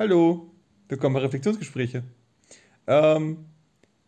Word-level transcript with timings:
Hallo, 0.00 0.50
willkommen 0.88 1.16
bei 1.16 1.20
Reflexionsgespräche. 1.20 2.02
Ähm, 2.86 3.44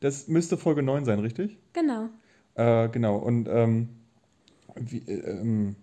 das 0.01 0.27
müsste 0.27 0.57
Folge 0.57 0.83
9 0.83 1.05
sein, 1.05 1.19
richtig? 1.19 1.59
Genau. 1.75 2.09
Äh, 2.55 2.89
genau, 2.89 3.19
und 3.19 3.47
ähm, 3.47 3.91
wie, 4.75 5.01
äh, 5.07 5.21
ähm, 5.21 5.77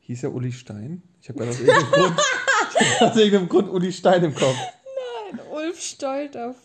hieß 0.00 0.24
er 0.24 0.34
Uli 0.34 0.52
Stein? 0.52 1.00
Ich 1.22 1.30
habe 1.30 1.38
gerade 1.38 1.52
aus 1.52 1.60
irgendeinem 1.60 1.90
Grund, 1.92 2.18
aus 3.00 3.16
irgendeinem 3.16 3.48
Grund 3.48 3.70
Uli 3.70 3.90
Stein 3.90 4.22
im 4.22 4.34
Kopf. 4.34 4.58
Nein, 5.32 5.40
Ulf 5.50 5.80
Stolterfoth. 5.80 6.60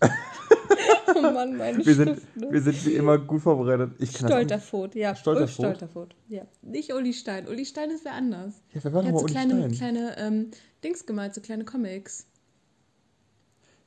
oh 1.14 1.20
Mann, 1.20 1.56
meine 1.56 1.84
Wir 1.84 1.94
sind, 1.94 2.36
ne? 2.36 2.48
wir 2.50 2.60
sind 2.60 2.86
wie 2.86 2.94
immer 2.94 3.18
gut 3.18 3.42
vorbereitet. 3.42 3.92
Ich 3.98 4.12
kann 4.14 4.28
Stolterfoth, 4.28 4.94
ja. 4.94 5.14
Stolterfoth? 5.14 5.58
Ulf 5.58 5.76
Stolterfoth, 5.76 6.16
ja. 6.28 6.42
Nicht 6.62 6.92
Uli 6.92 7.12
Stein. 7.12 7.48
Uli 7.48 7.64
Stein 7.64 7.90
ist 7.90 8.04
wer 8.04 8.14
anders. 8.14 8.54
Ja, 8.72 8.84
wer 8.84 8.92
war 8.92 9.02
nochmal 9.02 9.20
so 9.20 9.24
Uli 9.24 9.32
kleine, 9.32 9.74
Stein? 9.74 9.94
kleine 9.94 10.18
ähm, 10.18 10.50
Dings 10.82 11.06
gemalt, 11.06 11.34
so 11.34 11.40
kleine 11.40 11.64
Comics. 11.64 12.26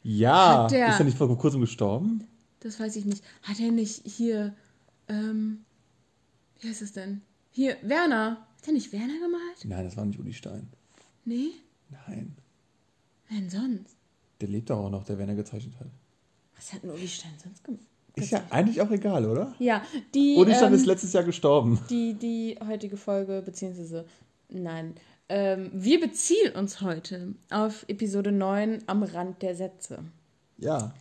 Ja, 0.04 0.68
der- 0.68 0.90
ist 0.90 1.00
er 1.00 1.06
nicht 1.06 1.18
vor 1.18 1.36
kurzem 1.38 1.62
gestorben? 1.62 2.28
Das 2.60 2.80
weiß 2.80 2.96
ich 2.96 3.06
nicht. 3.06 3.24
Hat 3.44 3.60
er 3.60 3.72
nicht 3.72 4.02
hier, 4.06 4.56
ähm, 5.08 5.66
wie 6.60 6.70
heißt 6.70 6.82
es 6.82 6.94
denn? 6.94 7.22
Hier, 7.52 7.78
Werner. 7.82 8.46
Hat 8.58 8.68
er 8.68 8.74
nicht 8.74 8.92
Werner 8.92 9.20
gemalt? 9.20 9.64
Nein, 9.66 9.86
das 9.86 9.98
war 9.98 10.06
nicht 10.06 10.20
Uli 10.20 10.34
Stein. 10.34 10.68
Nee? 11.26 11.52
Nein, 12.08 12.36
Wer 13.30 13.40
denn 13.40 13.50
sonst? 13.50 13.96
der 14.42 14.50
lebt 14.50 14.70
doch 14.70 14.78
auch 14.78 14.90
noch, 14.90 15.04
der 15.04 15.18
Werner 15.18 15.36
gezeichnet 15.36 15.76
hat. 15.80 15.88
Was 16.56 16.74
hat 16.74 16.84
denn 16.84 16.92
Uli 16.92 17.08
Stein 17.08 17.32
sonst 17.42 17.64
gemacht? 17.64 17.84
Ist 18.16 18.32
ja 18.32 18.44
eigentlich 18.50 18.80
auch 18.82 18.90
egal, 18.92 19.26
oder? 19.30 19.54
Ja, 19.60 19.84
die, 20.14 20.36
Uli 20.38 20.54
Stein 20.54 20.70
ähm, 20.74 20.80
ist 20.80 20.86
letztes 20.86 21.14
Jahr 21.14 21.24
gestorben. 21.24 21.80
die, 21.90 22.14
die 22.14 22.58
heutige 22.66 22.98
Folge, 22.98 23.42
beziehungsweise, 23.46 24.06
nein, 24.56 24.96
ähm, 25.30 25.72
wir 25.74 26.00
beziehen 26.00 26.54
uns 26.56 26.82
heute 26.82 27.34
auf 27.50 27.86
Episode 27.88 28.32
9 28.32 28.84
am 28.88 29.04
Rand 29.04 29.42
der 29.42 29.56
Sätze. 29.56 30.00
Ja, 30.58 30.94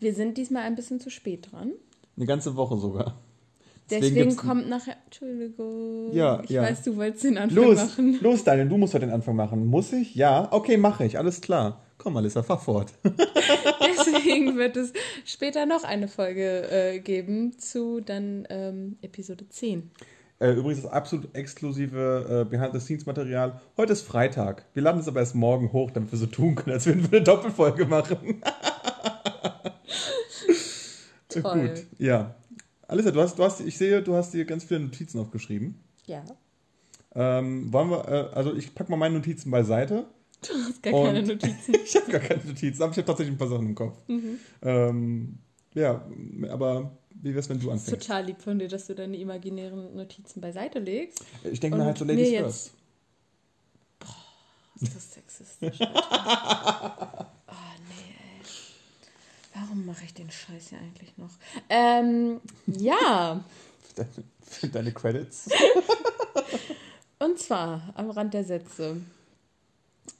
Wir 0.00 0.12
sind 0.14 0.36
diesmal 0.36 0.62
ein 0.64 0.74
bisschen 0.74 1.00
zu 1.00 1.10
spät 1.10 1.50
dran. 1.52 1.72
eine 2.16 2.26
ganze 2.26 2.56
Woche 2.56 2.76
sogar. 2.76 3.18
Deswegen, 3.90 4.14
gibt's- 4.16 4.36
kommt 4.36 4.68
nachher. 4.68 4.96
Entschuldigung. 5.06 6.12
Ja, 6.12 6.42
ich 6.44 6.50
ja. 6.50 6.60
weiß, 6.62 6.82
du 6.84 6.96
wolltest 6.96 7.24
den 7.24 7.38
Anfang 7.38 7.56
Los, 7.64 7.76
machen. 7.78 8.18
los, 8.20 8.44
Daniel, 8.44 8.68
du 8.68 8.76
musst 8.76 8.92
heute 8.92 9.06
den 9.06 9.14
Anfang 9.14 9.34
machen. 9.36 9.64
Muss 9.66 9.92
ich? 9.94 10.14
Ja, 10.14 10.52
okay, 10.52 10.76
mache 10.76 11.06
ich. 11.06 11.16
Alles 11.16 11.40
klar. 11.40 11.82
Komm, 11.96 12.16
Alissa, 12.18 12.42
fahr 12.42 12.58
fort. 12.60 12.92
Deswegen 13.04 14.56
wird 14.58 14.76
es 14.76 14.92
später 15.24 15.64
noch 15.66 15.84
eine 15.84 16.06
Folge 16.08 16.70
äh, 16.70 16.98
geben 17.00 17.58
zu 17.58 18.00
dann 18.00 18.46
ähm, 18.50 18.98
Episode 19.02 19.48
10. 19.48 19.90
Äh, 20.40 20.52
übrigens 20.52 20.82
das 20.82 20.92
absolut 20.92 21.34
exklusive 21.34 22.44
äh, 22.46 22.48
Behind-the-Scenes-Material. 22.48 23.60
Heute 23.76 23.92
ist 23.92 24.02
Freitag. 24.02 24.64
Wir 24.72 24.84
laden 24.84 25.00
es 25.00 25.08
aber 25.08 25.18
erst 25.18 25.34
morgen 25.34 25.72
hoch, 25.72 25.90
damit 25.90 26.12
wir 26.12 26.18
so 26.18 26.26
tun 26.26 26.54
können, 26.54 26.74
als 26.74 26.86
würden 26.86 27.02
wir 27.02 27.18
eine 27.18 27.22
Doppelfolge 27.24 27.86
machen. 27.86 28.40
Toll. 31.28 31.68
Gut, 31.68 31.86
ja. 31.98 32.36
Alissa, 32.86 33.10
du 33.10 33.20
hast, 33.20 33.36
du 33.38 33.42
hast, 33.42 33.60
ich 33.60 33.76
sehe, 33.76 34.00
du 34.00 34.14
hast 34.14 34.32
dir 34.32 34.44
ganz 34.44 34.62
viele 34.64 34.80
Notizen 34.80 35.18
aufgeschrieben. 35.18 35.82
Ja. 36.06 36.22
Ähm, 37.14 37.72
wollen 37.72 37.90
wir, 37.90 38.08
äh, 38.08 38.34
also 38.34 38.54
ich 38.54 38.74
packe 38.76 38.92
mal 38.92 38.96
meine 38.96 39.16
Notizen 39.16 39.50
beiseite. 39.50 40.06
Du 40.46 40.54
hast 40.54 40.82
gar 40.84 40.92
keine 40.92 41.22
Notizen. 41.26 41.74
Ich 41.84 41.96
habe 41.96 42.12
gar 42.12 42.20
keine 42.20 42.44
Notizen, 42.44 42.80
aber 42.80 42.92
ich 42.92 42.98
habe 42.98 43.06
tatsächlich 43.06 43.34
ein 43.34 43.38
paar 43.38 43.48
Sachen 43.48 43.66
im 43.66 43.74
Kopf. 43.74 43.98
Mhm. 44.06 44.38
Ähm, 44.62 45.38
ja, 45.74 46.06
aber 46.48 46.96
wie 47.22 47.34
wär's, 47.34 47.48
wenn 47.48 47.58
du 47.60 47.66
Das 47.68 47.76
ist 47.82 47.88
anfängst? 47.88 48.06
total 48.06 48.24
lieb 48.26 48.40
von 48.42 48.58
dir, 48.58 48.68
dass 48.68 48.86
du 48.86 48.94
deine 48.94 49.16
imaginären 49.16 49.94
Notizen 49.96 50.40
beiseite 50.40 50.78
legst. 50.78 51.24
Ich 51.44 51.60
denke 51.60 51.76
mir 51.78 51.84
halt 51.84 51.98
so 51.98 52.04
mir 52.04 52.12
Ladies 52.14 52.30
jetzt- 52.30 52.42
first. 52.44 52.72
Ist 54.80 54.94
das 54.94 55.12
sexistisch? 55.14 55.78
Oh, 57.50 57.54
nee, 57.88 58.14
ey. 58.14 58.44
Warum 59.54 59.86
mache 59.86 60.04
ich 60.04 60.14
den 60.14 60.30
Scheiß 60.30 60.68
hier 60.68 60.78
eigentlich 60.78 61.16
noch? 61.16 61.30
Ähm, 61.68 62.40
ja, 62.66 63.42
Für 63.82 63.94
deine, 64.04 64.10
für 64.42 64.68
deine 64.68 64.92
Credits. 64.92 65.48
und 67.18 67.38
zwar 67.38 67.92
am 67.96 68.10
Rand 68.10 68.34
der 68.34 68.44
Sätze. 68.44 68.98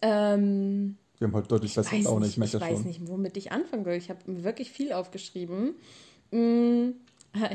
Ähm, 0.02 0.96
Wir 1.18 1.28
haben 1.28 1.34
heute 1.34 1.48
deutlich 1.48 1.74
bessere 1.74 1.96
weiß 1.96 2.04
Laune, 2.04 2.26
nicht, 2.26 2.38
ich 2.38 2.54
ich 2.54 2.60
weiß 2.60 2.72
schon. 2.78 2.82
nicht, 2.84 3.06
womit 3.08 3.36
ich 3.36 3.52
anfangen 3.52 3.84
will. 3.84 3.94
Ich 3.94 4.10
habe 4.10 4.18
mir 4.30 4.42
wirklich 4.44 4.70
viel 4.70 4.92
aufgeschrieben. 4.92 5.74
Mm, 6.30 6.90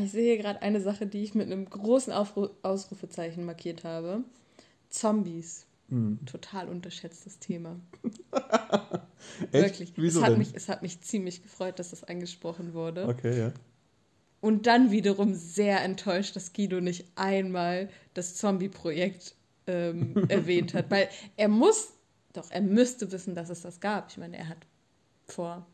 Ich 0.02 0.12
sehe 0.12 0.36
hier 0.36 0.38
gerade 0.38 0.62
eine 0.62 0.82
Sache, 0.82 1.06
die 1.08 1.24
ich 1.24 1.36
mit 1.36 1.48
einem 1.48 1.70
großen 1.70 2.14
Aufru 2.14 2.50
Ausrufezeichen 2.62 3.46
markiert 3.46 3.84
habe. 3.84 4.24
Zombies. 4.90 5.66
Hm. 5.90 6.20
Total 6.26 6.70
unterschätztes 6.70 7.40
Thema. 7.40 7.80
Echt? 9.52 9.54
Wirklich. 9.54 9.94
Wieso 9.96 10.20
es, 10.20 10.26
hat 10.26 10.32
denn? 10.34 10.40
mich, 10.40 10.56
es 10.56 10.70
hat 10.70 10.82
mich 10.82 11.02
ziemlich 11.02 11.44
gefreut, 11.44 11.80
dass 11.80 11.90
das 11.90 12.04
angesprochen 12.04 12.74
wurde. 12.74 13.08
Okay, 13.08 13.38
ja. 13.38 13.54
Und 14.42 14.68
dann 14.68 14.92
wiederum 14.92 15.36
sehr 15.36 15.82
enttäuscht, 15.84 16.36
dass 16.36 16.52
Guido 16.54 16.82
nicht 16.82 17.06
einmal 17.16 17.90
das 18.14 18.36
Zombie-Projekt 18.36 19.36
ähm, 19.68 20.16
erwähnt 20.30 20.74
hat. 20.74 20.92
Weil 20.92 21.10
er 21.38 21.48
muss, 21.48 21.94
doch, 22.34 22.50
er 22.52 22.62
müsste 22.62 23.12
wissen, 23.12 23.36
dass 23.36 23.50
es 23.50 23.62
das 23.62 23.80
gab. 23.80 24.10
Ich 24.10 24.18
meine, 24.18 24.38
er 24.38 24.50
hat 24.50 24.58
vor, 25.28 25.66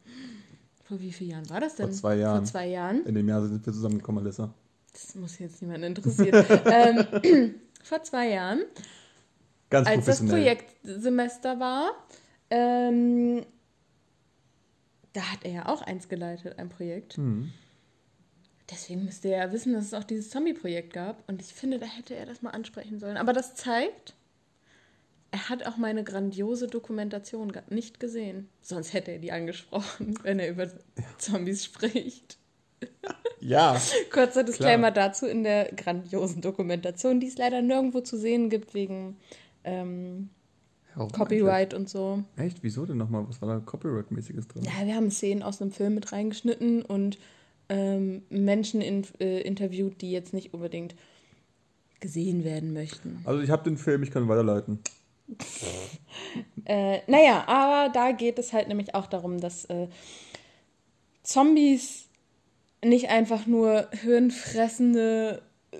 vor 0.89 0.99
wie 0.99 1.11
vielen 1.11 1.29
Jahren 1.29 1.49
war 1.51 1.59
das 1.59 1.75
denn? 1.75 1.85
Vor 1.85 1.95
zwei 1.95 2.15
Jahren. 2.15 2.37
Vor 2.37 2.45
zwei 2.45 2.67
Jahren. 2.67 3.05
In 3.05 3.13
dem 3.13 3.29
Jahr 3.29 3.45
sind 3.45 3.63
wir 3.63 3.71
zusammengekommen, 3.71 4.23
Alissa. 4.23 4.51
Das 4.91 5.13
muss 5.13 5.37
jetzt 5.37 5.61
niemand 5.61 5.83
interessieren. 5.83 6.43
ähm, 6.65 7.55
vor 7.83 8.01
zwei 8.01 8.29
Jahren 8.29 8.63
Ganz 9.69 9.87
als 9.87 10.05
das. 10.05 10.25
Projektsemester 10.25 11.59
war, 11.59 11.91
ähm, 12.49 13.45
da 15.13 15.21
hat 15.31 15.43
er 15.43 15.51
ja 15.51 15.67
auch 15.67 15.83
eins 15.83 16.09
geleitet, 16.09 16.57
ein 16.57 16.69
Projekt. 16.69 17.17
Hm. 17.17 17.51
Deswegen 18.71 19.05
müsste 19.05 19.29
er 19.29 19.45
ja 19.45 19.51
wissen, 19.51 19.73
dass 19.73 19.85
es 19.85 19.93
auch 19.93 20.03
dieses 20.03 20.31
Zombie-Projekt 20.31 20.93
gab. 20.93 21.27
Und 21.29 21.39
ich 21.39 21.53
finde, 21.53 21.77
da 21.77 21.85
hätte 21.85 22.15
er 22.15 22.25
das 22.25 22.41
mal 22.41 22.49
ansprechen 22.49 22.99
sollen. 22.99 23.17
Aber 23.17 23.33
das 23.33 23.53
zeigt, 23.53 24.15
er 25.31 25.49
hat 25.49 25.65
auch 25.65 25.77
meine 25.77 26.03
grandiose 26.03 26.67
Dokumentation 26.67 27.51
nicht 27.69 27.99
gesehen. 27.99 28.49
Sonst 28.61 28.93
hätte 28.93 29.11
er 29.11 29.19
die 29.19 29.31
angesprochen, 29.31 30.15
wenn 30.23 30.39
er 30.39 30.49
über 30.49 30.67
Zombies 31.17 31.65
spricht. 31.65 32.37
Ja. 33.41 33.79
Kurzer 34.11 34.43
Disclaimer 34.43 34.91
dazu 34.91 35.25
in 35.25 35.45
der 35.45 35.71
grandiosen 35.71 36.41
Dokumentation, 36.41 37.21
die 37.21 37.27
es 37.27 37.37
leider 37.37 37.61
nirgendwo 37.61 38.01
zu 38.01 38.17
sehen 38.17 38.49
gibt, 38.49 38.73
wegen 38.73 39.15
ähm, 39.63 40.29
Copyright 40.93 41.73
und 41.73 41.87
so. 41.87 42.21
Echt? 42.35 42.63
Wieso 42.63 42.85
denn 42.85 42.97
nochmal? 42.97 43.25
Was 43.29 43.41
war 43.41 43.47
da 43.47 43.65
Copyright-mäßiges 43.65 44.49
drin? 44.49 44.63
Ja, 44.63 44.85
wir 44.85 44.93
haben 44.93 45.09
Szenen 45.09 45.41
aus 45.41 45.61
einem 45.61 45.71
Film 45.71 45.95
mit 45.95 46.11
reingeschnitten 46.11 46.81
und 46.81 47.17
ähm, 47.69 48.23
Menschen 48.29 48.81
in, 48.81 49.05
äh, 49.19 49.39
interviewt, 49.41 50.01
die 50.01 50.11
jetzt 50.11 50.33
nicht 50.33 50.53
unbedingt 50.53 50.95
gesehen 51.99 52.43
werden 52.43 52.73
möchten. 52.73 53.21
Also 53.25 53.41
ich 53.41 53.49
habe 53.49 53.63
den 53.63 53.77
Film, 53.77 54.03
ich 54.03 54.11
kann 54.11 54.27
weiterleiten. 54.27 54.79
Äh, 56.65 57.01
naja, 57.07 57.45
aber 57.47 57.91
da 57.91 58.11
geht 58.11 58.37
es 58.37 58.53
halt 58.53 58.67
nämlich 58.67 58.93
auch 58.93 59.07
darum, 59.07 59.39
dass 59.39 59.65
äh, 59.65 59.87
Zombies 61.23 62.09
nicht 62.83 63.09
einfach 63.09 63.45
nur 63.45 63.89
hirnfressende 63.91 65.41
äh, 65.71 65.77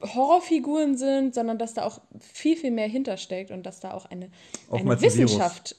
Horrorfiguren 0.00 0.96
sind, 0.96 1.34
sondern 1.34 1.58
dass 1.58 1.74
da 1.74 1.84
auch 1.84 2.00
viel, 2.20 2.56
viel 2.56 2.70
mehr 2.70 2.88
hintersteckt 2.88 3.50
und 3.50 3.64
dass 3.64 3.80
da 3.80 3.92
auch 3.92 4.06
eine, 4.06 4.30
Auch 4.70 4.78
eine. 4.78 5.00
Wissenschaft, 5.00 5.76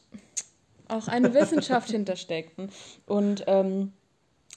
auch 0.88 1.08
eine 1.08 1.34
Wissenschaft 1.34 1.90
hintersteckt. 1.92 2.60
Und 3.06 3.44
ähm, 3.48 3.94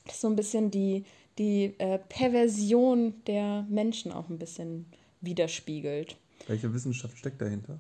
das 0.07 0.21
so 0.21 0.29
ein 0.29 0.37
bisschen 0.37 0.71
die, 0.71 1.05
die 1.39 1.75
äh, 1.79 1.99
Perversion 1.99 3.15
der 3.27 3.65
Menschen 3.69 4.13
auch 4.13 4.29
ein 4.29 4.39
bisschen 4.39 4.87
widerspiegelt. 5.21 6.17
Welche 6.47 6.73
Wissenschaft 6.75 7.17
steckt 7.17 7.41
dahinter? 7.41 7.79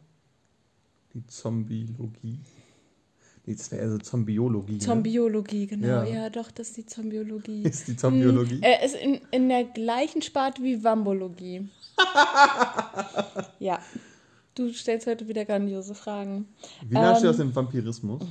Die 1.15 1.27
Zombiologie? 1.27 2.41
Nee, 3.45 3.55
das 3.55 3.71
wäre 3.73 3.83
eher 3.83 3.91
so 3.91 3.99
Zombiologie. 3.99 4.79
Zombiologie, 4.79 5.67
genau. 5.67 5.87
Ja. 5.87 6.05
Ja. 6.05 6.31
doch, 6.31 6.51
das 6.51 6.69
ist 6.69 6.77
die 6.77 6.87
Zombiologie. 6.87 7.63
Ne? 7.63 7.69
Ist 7.69 7.89
die 7.89 7.97
Zombiologie? 7.97 8.61
Er 8.63 8.85
ist 8.85 8.95
in, 8.95 9.21
in 9.33 9.49
der 9.49 9.65
gleichen 9.65 10.23
Sparte 10.23 10.63
wie 10.63 10.83
Wambologie. 10.85 11.69
ja. 13.59 13.81
Du 14.55 14.73
stellst 14.73 15.07
heute 15.07 15.27
wieder 15.27 15.45
grandiose 15.45 15.95
Fragen. 15.95 16.47
Wie 16.87 16.95
nah 16.95 17.15
steht 17.15 17.25
ähm, 17.25 17.31
das 17.31 17.41
im 17.41 17.55
Vampirismus? 17.55 18.23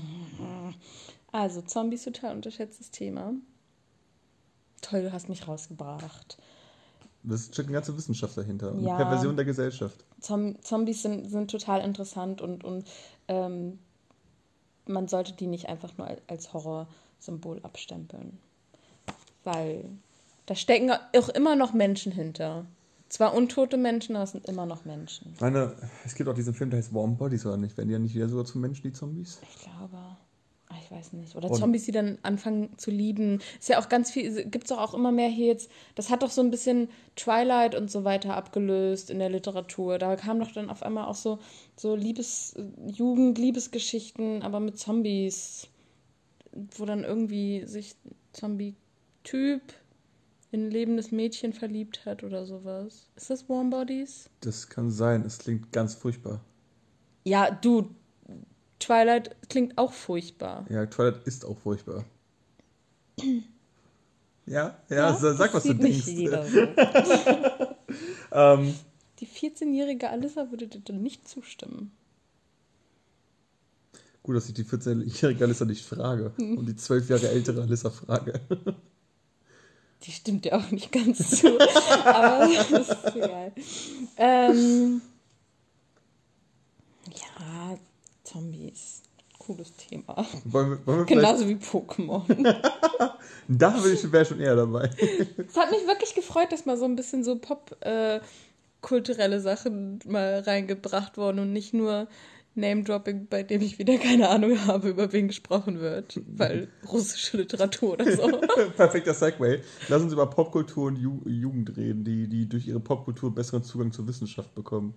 Also, 1.32 1.62
Zombies 1.62 2.04
total 2.04 2.36
unterschätztes 2.36 2.92
Thema. 2.92 3.34
Toll, 4.82 5.04
du 5.04 5.12
hast 5.12 5.30
mich 5.30 5.48
rausgebracht. 5.48 6.38
Das 7.24 7.46
steckt 7.46 7.68
eine 7.70 7.76
ganze 7.76 7.96
Wissenschaft 7.96 8.36
dahinter. 8.38 8.74
Ja. 8.80 8.96
Perversion 8.98 9.36
der 9.36 9.46
Gesellschaft. 9.46 10.04
Zom 10.20 10.62
Zombies 10.62 11.02
sind, 11.04 11.30
sind 11.30 11.52
total 11.52 11.82
interessant 11.82 12.42
und, 12.42 12.64
und 12.64 12.86
ähm, 13.28 13.80
man 14.88 15.08
sollte 15.08 15.34
die 15.34 15.48
nicht 15.48 15.70
einfach 15.70 15.98
nur 15.98 16.08
al- 16.08 16.22
als 16.28 16.52
Horrorsymbol 16.54 17.60
abstempeln. 17.64 18.40
Weil 19.44 19.86
da 20.48 20.56
stecken 20.56 20.92
auch 20.92 21.30
immer 21.30 21.56
noch 21.56 21.74
Menschen 21.74 22.12
hinter. 22.12 22.66
Zwar 23.10 23.34
untote 23.34 23.78
Menschen, 23.78 24.16
aber 24.16 24.24
es 24.24 24.32
sind 24.32 24.46
immer 24.48 24.66
noch 24.66 24.86
Menschen. 24.86 25.32
Ich 25.36 25.42
meine, 25.42 25.76
es 26.06 26.16
gibt 26.16 26.30
auch 26.30 26.34
diesen 26.34 26.54
Film, 26.54 26.70
der 26.70 26.80
heißt 26.80 26.94
Warm 26.94 27.18
Bodies, 27.18 27.46
oder 27.46 27.58
nicht? 27.58 27.76
Werden 27.78 27.90
die 27.90 27.94
ja 27.94 28.00
nicht 28.00 28.16
wieder 28.16 28.30
sogar 28.30 28.46
zu 28.46 28.58
Menschen, 28.58 28.84
die 28.84 28.94
Zombies? 28.94 29.40
Ich 29.44 29.62
glaube. 29.62 29.98
Ich 30.92 30.98
weiß 30.98 31.14
nicht. 31.14 31.36
Oder 31.38 31.50
Und- 31.50 31.58
Zombies, 31.58 31.86
die 31.86 31.92
dann 31.94 32.18
anfangen 32.22 32.78
zu 32.78 32.92
lieben. 32.92 33.40
Ist 33.60 33.70
ja 33.70 33.80
auch 33.80 33.88
ganz 33.88 34.12
viel, 34.12 34.46
gibt 34.46 34.66
es 34.66 34.70
doch 34.70 34.78
auch 34.78 34.94
immer 34.94 35.12
mehr 35.14 35.30
hier 35.30 35.48
jetzt. 35.48 35.72
Das 35.96 36.10
hat 36.10 36.22
doch 36.22 36.30
so 36.30 36.42
ein 36.42 36.52
bisschen 36.52 36.90
Twilight 37.16 37.76
und 37.76 37.90
so 37.90 38.04
weiter 38.04 38.36
abgelöst 38.36 39.10
in 39.10 39.20
der 39.20 39.30
Literatur. 39.30 39.98
Da 40.00 40.16
kamen 40.18 40.42
doch 40.42 40.52
dann 40.52 40.70
auf 40.70 40.84
einmal 40.84 41.06
auch 41.06 41.16
so, 41.16 41.40
so 41.78 41.96
Liebes, 41.96 42.56
Jugend, 42.88 43.38
Liebesgeschichten, 43.38 44.42
aber 44.42 44.60
mit 44.60 44.78
Zombies. 44.78 45.68
Wo 46.76 46.84
dann 46.84 47.06
irgendwie 47.06 47.66
sich 47.66 47.96
Zombie-Typ 48.34 49.62
in 50.52 50.66
ein 50.68 50.72
lebendes 50.72 51.12
Mädchen 51.12 51.54
verliebt 51.54 52.06
hat 52.06 52.24
oder 52.26 52.46
sowas. 52.46 53.08
Ist 53.16 53.30
das 53.30 53.48
Warm 53.48 53.70
Bodies? 53.70 54.30
Das 54.42 54.68
kann 54.68 54.92
sein, 54.92 55.22
es 55.24 55.38
klingt 55.40 55.72
ganz 55.72 55.96
furchtbar. 55.96 56.42
Ja, 57.24 57.50
du, 57.52 57.90
Twilight 58.82 59.36
klingt 59.50 59.78
auch 59.78 59.94
furchtbar. 59.94 60.66
Ja, 60.70 60.86
Twilight 60.86 61.26
ist 61.26 61.46
auch 61.46 61.58
furchtbar. 61.60 62.04
Ja, 64.48 64.76
ja, 64.90 65.16
sa- 65.16 65.36
sag, 65.36 65.54
was 65.54 65.64
du 65.64 65.76
denkst. 65.76 66.04
so. 66.06 67.76
Ähm, 68.32 68.74
Die 69.20 69.28
14-jährige 69.28 70.10
Alissa 70.10 70.50
würde 70.50 70.68
dir 70.68 70.80
dann 70.82 71.02
nicht 71.04 71.28
zustimmen. 71.30 71.92
gut, 74.24 74.36
dass 74.36 74.48
ich 74.50 74.56
die 74.56 74.64
14-jährige 74.66 75.46
Alissa 75.46 75.64
nicht 75.66 75.86
frage 75.86 76.34
und 76.38 76.66
die 76.66 76.76
12 76.76 77.10
Jahre 77.12 77.30
ältere 77.30 77.62
Alissa 77.62 77.92
frage. 77.92 78.42
Die 80.04 80.12
stimmt 80.12 80.46
ja 80.48 80.58
auch 80.58 80.72
nicht 80.72 80.92
ganz 80.92 81.40
zu. 81.40 81.48
aber 82.06 82.50
das 82.52 82.90
ist 82.90 83.16
egal. 83.16 83.52
Ähm, 84.18 85.02
ja, 87.14 87.78
Zombies. 88.32 89.02
Cooles 89.40 89.76
Thema. 89.76 90.26
Wollen 90.46 90.70
wir, 90.70 90.86
wollen 90.86 91.00
wir 91.00 91.06
Genauso 91.06 91.50
wie 91.50 91.56
Pokémon. 91.56 92.24
da 93.48 93.84
wäre 93.84 94.26
schon 94.26 94.40
eher 94.40 94.56
dabei. 94.56 94.92
Es 95.38 95.58
hat 95.58 95.72
mich 95.72 95.88
wirklich 95.88 96.14
gefreut, 96.14 96.52
dass 96.52 96.68
mal 96.68 96.78
so 96.78 96.86
ein 96.86 96.96
bisschen 96.96 97.24
so 97.24 97.40
Pop-kulturelle 97.40 99.40
Sachen 99.40 99.98
mal 100.06 100.44
reingebracht 100.46 101.18
wurden 101.18 101.40
und 101.40 101.54
nicht 101.54 101.74
nur 101.74 102.08
Name-Dropping, 102.54 103.28
bei 103.28 103.44
dem 103.44 103.62
ich 103.62 103.80
wieder 103.80 103.98
keine 103.98 104.30
Ahnung 104.30 104.66
habe, 104.68 104.90
über 104.90 105.12
wen 105.12 105.30
gesprochen 105.30 105.80
wird. 105.80 106.22
Weil 106.28 106.68
russische 106.92 107.38
Literatur 107.38 107.94
oder 107.94 108.16
so. 108.16 108.28
Perfekter 108.78 109.14
Segway. 109.14 109.62
Lass 109.88 110.04
uns 110.04 110.14
über 110.14 110.30
Popkultur 110.30 110.88
und 110.88 110.98
Ju 110.98 111.22
Jugend 111.26 111.76
reden, 111.78 112.04
die, 112.04 112.28
die 112.28 112.48
durch 112.48 112.68
ihre 112.68 112.80
Popkultur 112.80 113.34
besseren 113.34 113.64
Zugang 113.64 113.92
zur 113.92 114.08
Wissenschaft 114.08 114.54
bekommen. 114.54 114.94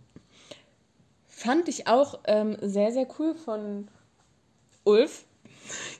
Fand 1.44 1.68
ich 1.68 1.86
auch 1.88 2.20
ähm, 2.24 2.56
sehr, 2.62 2.90
sehr 2.90 3.06
cool 3.18 3.34
von 3.34 3.88
Ulf. 4.84 5.26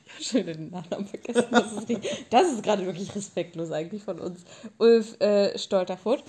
Ich 0.05 0.11
habe 0.13 0.23
schon 0.23 0.39
wieder 0.41 0.53
den 0.53 0.69
Nachnamen 0.71 1.05
vergessen. 1.05 1.45
Das 1.51 1.71
ist, 1.71 1.89
richtig- 1.89 2.25
das 2.31 2.51
ist 2.51 2.63
gerade 2.63 2.85
wirklich 2.85 3.13
respektlos 3.15 3.71
eigentlich 3.71 4.03
von 4.03 4.19
uns. 4.19 4.43
Ulf 4.79 5.19
äh, 5.21 5.55
Stolterfurt. 5.57 6.23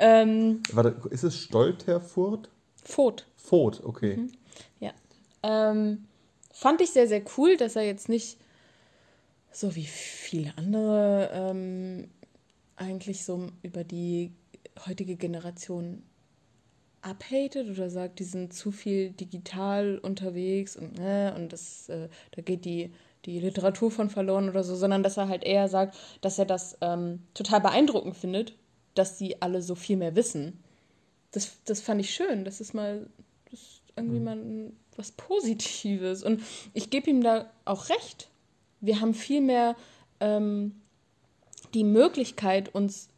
Ähm, 0.00 0.62
Warte, 0.72 0.96
ist 1.10 1.22
es 1.22 1.36
Stolterfurt? 1.36 2.48
Voth. 2.82 3.24
Voth, 3.36 3.84
okay. 3.84 4.28
Ja. 4.80 4.92
Ähm, 5.44 6.04
fand 6.52 6.80
ich 6.80 6.90
sehr, 6.90 7.06
sehr 7.06 7.22
cool, 7.36 7.56
dass 7.56 7.76
er 7.76 7.82
jetzt 7.82 8.08
nicht 8.08 8.36
so 9.52 9.76
wie 9.76 9.86
viele 9.86 10.52
andere 10.56 11.30
ähm, 11.32 12.10
eigentlich 12.76 13.24
so 13.24 13.48
über 13.62 13.84
die 13.84 14.32
heutige 14.86 15.14
Generation 15.16 16.02
abhatet 17.06 17.70
oder 17.70 17.88
sagt, 17.88 18.18
die 18.18 18.24
sind 18.24 18.52
zu 18.52 18.70
viel 18.72 19.10
digital 19.10 19.98
unterwegs 19.98 20.76
und, 20.76 20.98
äh, 20.98 21.32
und 21.34 21.52
das, 21.52 21.88
äh, 21.88 22.08
da 22.32 22.42
geht 22.42 22.64
die, 22.64 22.90
die 23.24 23.38
Literatur 23.40 23.90
von 23.90 24.10
verloren 24.10 24.48
oder 24.48 24.64
so, 24.64 24.74
sondern 24.74 25.02
dass 25.02 25.16
er 25.16 25.28
halt 25.28 25.44
eher 25.44 25.68
sagt, 25.68 25.96
dass 26.20 26.38
er 26.38 26.46
das 26.46 26.76
ähm, 26.80 27.20
total 27.34 27.60
beeindruckend 27.60 28.16
findet, 28.16 28.54
dass 28.94 29.16
die 29.18 29.40
alle 29.42 29.62
so 29.62 29.74
viel 29.74 29.96
mehr 29.96 30.16
wissen. 30.16 30.58
Das, 31.32 31.56
das 31.64 31.80
fand 31.80 32.00
ich 32.00 32.14
schön. 32.14 32.44
Das 32.44 32.60
ist 32.60 32.72
mal, 32.74 33.08
das 33.50 33.60
ist 33.60 33.82
irgendwie 33.96 34.20
mal 34.20 34.36
ein- 34.38 34.76
was 34.96 35.12
Positives. 35.12 36.22
Und 36.22 36.40
ich 36.72 36.88
gebe 36.88 37.10
ihm 37.10 37.22
da 37.22 37.50
auch 37.66 37.90
recht. 37.90 38.30
Wir 38.80 39.00
haben 39.00 39.12
viel 39.12 39.42
mehr 39.42 39.76
ähm, 40.20 40.80
die 41.74 41.84
Möglichkeit, 41.84 42.74
uns 42.74 43.08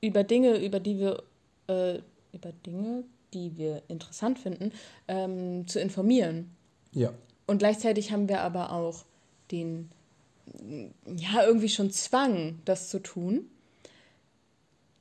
über 0.00 0.24
Dinge, 0.24 0.56
über 0.64 0.80
die 0.80 0.98
wir, 0.98 1.22
äh, 1.68 1.98
über 2.32 2.52
Dinge, 2.64 3.04
die 3.36 3.56
wir 3.56 3.82
interessant 3.88 4.38
finden, 4.38 4.72
ähm, 5.08 5.68
zu 5.68 5.78
informieren. 5.78 6.50
Ja. 6.92 7.12
Und 7.46 7.58
gleichzeitig 7.58 8.10
haben 8.12 8.28
wir 8.28 8.40
aber 8.40 8.72
auch 8.72 9.04
den, 9.50 9.90
ja, 11.06 11.44
irgendwie 11.44 11.68
schon 11.68 11.90
Zwang, 11.90 12.58
das 12.64 12.88
zu 12.88 12.98
tun. 12.98 13.48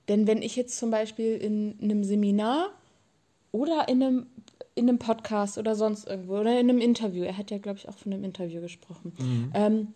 Denn 0.07 0.27
wenn 0.27 0.41
ich 0.41 0.55
jetzt 0.55 0.77
zum 0.77 0.91
Beispiel 0.91 1.37
in 1.37 1.77
einem 1.81 2.03
Seminar 2.03 2.71
oder 3.51 3.87
in 3.87 4.03
einem, 4.03 4.25
in 4.75 4.87
einem 4.87 4.99
Podcast 4.99 5.57
oder 5.57 5.75
sonst 5.75 6.07
irgendwo 6.07 6.37
oder 6.37 6.59
in 6.59 6.69
einem 6.69 6.79
Interview, 6.79 7.23
er 7.23 7.37
hat 7.37 7.49
ja, 7.49 7.57
glaube 7.57 7.79
ich, 7.79 7.89
auch 7.89 7.97
von 7.97 8.13
einem 8.13 8.23
Interview 8.23 8.61
gesprochen, 8.61 9.13
ähm, 9.53 9.93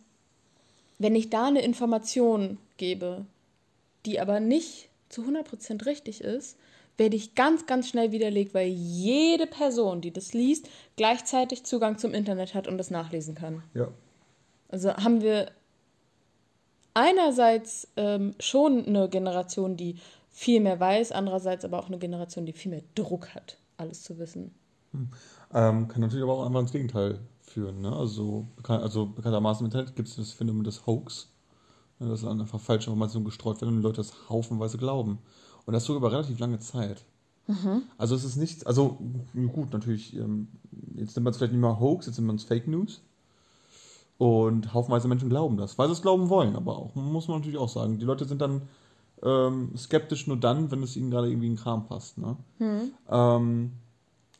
wenn 0.97 1.15
ich 1.15 1.30
da 1.30 1.47
eine 1.47 1.62
Information 1.62 2.57
gebe, 2.77 3.25
die 4.06 4.19
aber 4.19 4.39
nicht 4.39 4.89
zu 5.09 5.24
100% 5.24 5.86
richtig 5.86 6.21
ist, 6.21 6.57
werde 7.00 7.16
ich 7.16 7.36
ganz, 7.36 7.66
ganz 7.66 7.90
schnell 7.90 8.12
widerlegt, 8.12 8.54
weil 8.54 8.68
jede 8.68 9.48
Person, 9.48 10.01
die 10.01 10.12
das 10.12 10.34
liest, 10.34 10.69
gleichzeitig 10.98 11.63
Zugang 11.63 11.98
zum 11.98 12.13
Internet 12.13 12.54
hat 12.54 12.68
und 12.68 12.78
das 12.78 12.92
nachlesen 12.92 13.36
kann. 13.36 13.63
Ja. 13.74 13.88
Also 14.68 14.94
haben 14.94 15.22
wir 15.22 15.51
einerseits 16.94 17.88
ähm, 17.96 18.36
schon 18.40 18.86
eine 18.86 19.10
Generation, 19.10 19.78
die 19.78 19.96
viel 20.30 20.60
mehr 20.60 20.80
weiß, 20.80 21.12
andererseits 21.12 21.66
aber 21.66 21.80
auch 21.80 21.88
eine 21.88 21.98
Generation, 21.98 22.46
die 22.46 22.54
viel 22.54 22.72
mehr 22.72 22.84
Druck 22.96 23.34
hat, 23.34 23.57
alles 23.78 24.04
zu 24.04 24.19
wissen. 24.19 24.54
Ähm, 25.54 25.88
kann 25.88 26.01
natürlich 26.01 26.24
aber 26.24 26.34
auch 26.34 26.46
einfach 26.46 26.60
ins 26.60 26.72
Gegenteil 26.72 27.19
führen. 27.42 27.81
Ne? 27.81 27.96
Also, 27.96 28.46
also 28.63 29.07
bekanntermaßen 29.07 29.66
im 29.66 29.72
Internet 29.72 29.96
gibt 29.96 30.07
es 30.07 30.18
das 30.18 30.31
Phänomen 30.31 30.63
des 30.63 30.86
Hoax. 30.86 31.30
Ne, 32.00 32.07
dass 32.07 32.24
einfach 32.24 32.60
falsche 32.60 32.90
Informationen 32.90 33.25
gestreut 33.25 33.60
werden 33.62 33.75
und 33.75 33.81
die 33.81 33.84
Leute 33.84 33.98
das 33.98 34.13
haufenweise 34.30 34.78
glauben. 34.78 35.19
Und 35.66 35.74
das 35.74 35.86
sogar 35.86 36.00
über 36.00 36.12
relativ 36.12 36.40
lange 36.40 36.60
Zeit. 36.60 37.06
Also 37.98 38.16
es 38.16 38.24
ist 38.24 38.36
nicht, 38.36 38.68
also 38.68 39.00
gut, 39.54 39.74
natürlich, 39.74 40.16
ähm, 40.16 40.50
jetzt 40.96 41.16
nimmt 41.16 41.26
man 41.26 41.32
es 41.32 41.38
vielleicht 41.38 41.54
nicht 41.54 41.62
mehr 41.62 41.80
Hoax, 41.80 42.06
jetzt 42.06 42.18
nimmt 42.18 42.28
man 42.28 42.36
es 42.36 42.44
Fake 42.44 42.68
News. 42.68 43.01
Und 44.18 44.74
haufenweise 44.74 45.08
Menschen 45.08 45.30
glauben 45.30 45.58
das, 45.58 45.78
weil 45.78 45.88
sie 45.88 45.94
es 45.94 46.01
glauben 46.01 46.30
wollen, 46.30 46.56
aber 46.56 46.78
auch, 46.78 46.94
muss 46.96 47.28
man 47.28 47.38
natürlich 47.38 47.58
auch 47.58 47.70
sagen, 47.70 47.98
die 47.98 48.06
Leute 48.06 48.25
sind 48.25 48.42
dann 48.42 48.63
ähm, 49.24 49.72
skeptisch 49.78 50.28
nur 50.28 50.38
dann, 50.38 50.72
wenn 50.72 50.84
es 50.84 50.96
ihnen 50.96 51.10
gerade 51.10 51.30
irgendwie 51.30 51.48
in 51.48 51.56
Kram 51.56 51.88
passt. 51.88 52.18
Ne? 52.18 52.38
Ähm, 53.10 53.72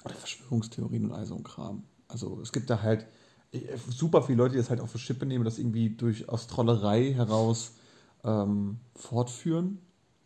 oder 0.06 0.14
Verschwörungstheorien 0.14 1.06
und 1.06 1.12
all 1.14 1.26
so 1.26 1.36
ein 1.36 1.44
Kram. 1.44 1.84
Also 2.08 2.40
es 2.42 2.52
gibt 2.52 2.70
da 2.70 2.82
halt 2.82 3.06
äh, 3.52 3.60
super 3.90 4.22
viele 4.22 4.38
Leute, 4.38 4.54
die 4.54 4.60
das 4.60 4.70
halt 4.70 4.82
auf 4.82 4.92
die 4.92 5.00
Schippe 5.00 5.26
nehmen, 5.26 5.46
das 5.46 5.60
irgendwie 5.60 5.90
durch 5.90 6.30
aus 6.30 6.48
Trollerei 6.48 7.14
heraus 7.14 7.74
ähm, 8.24 8.78
fortführen 8.96 9.80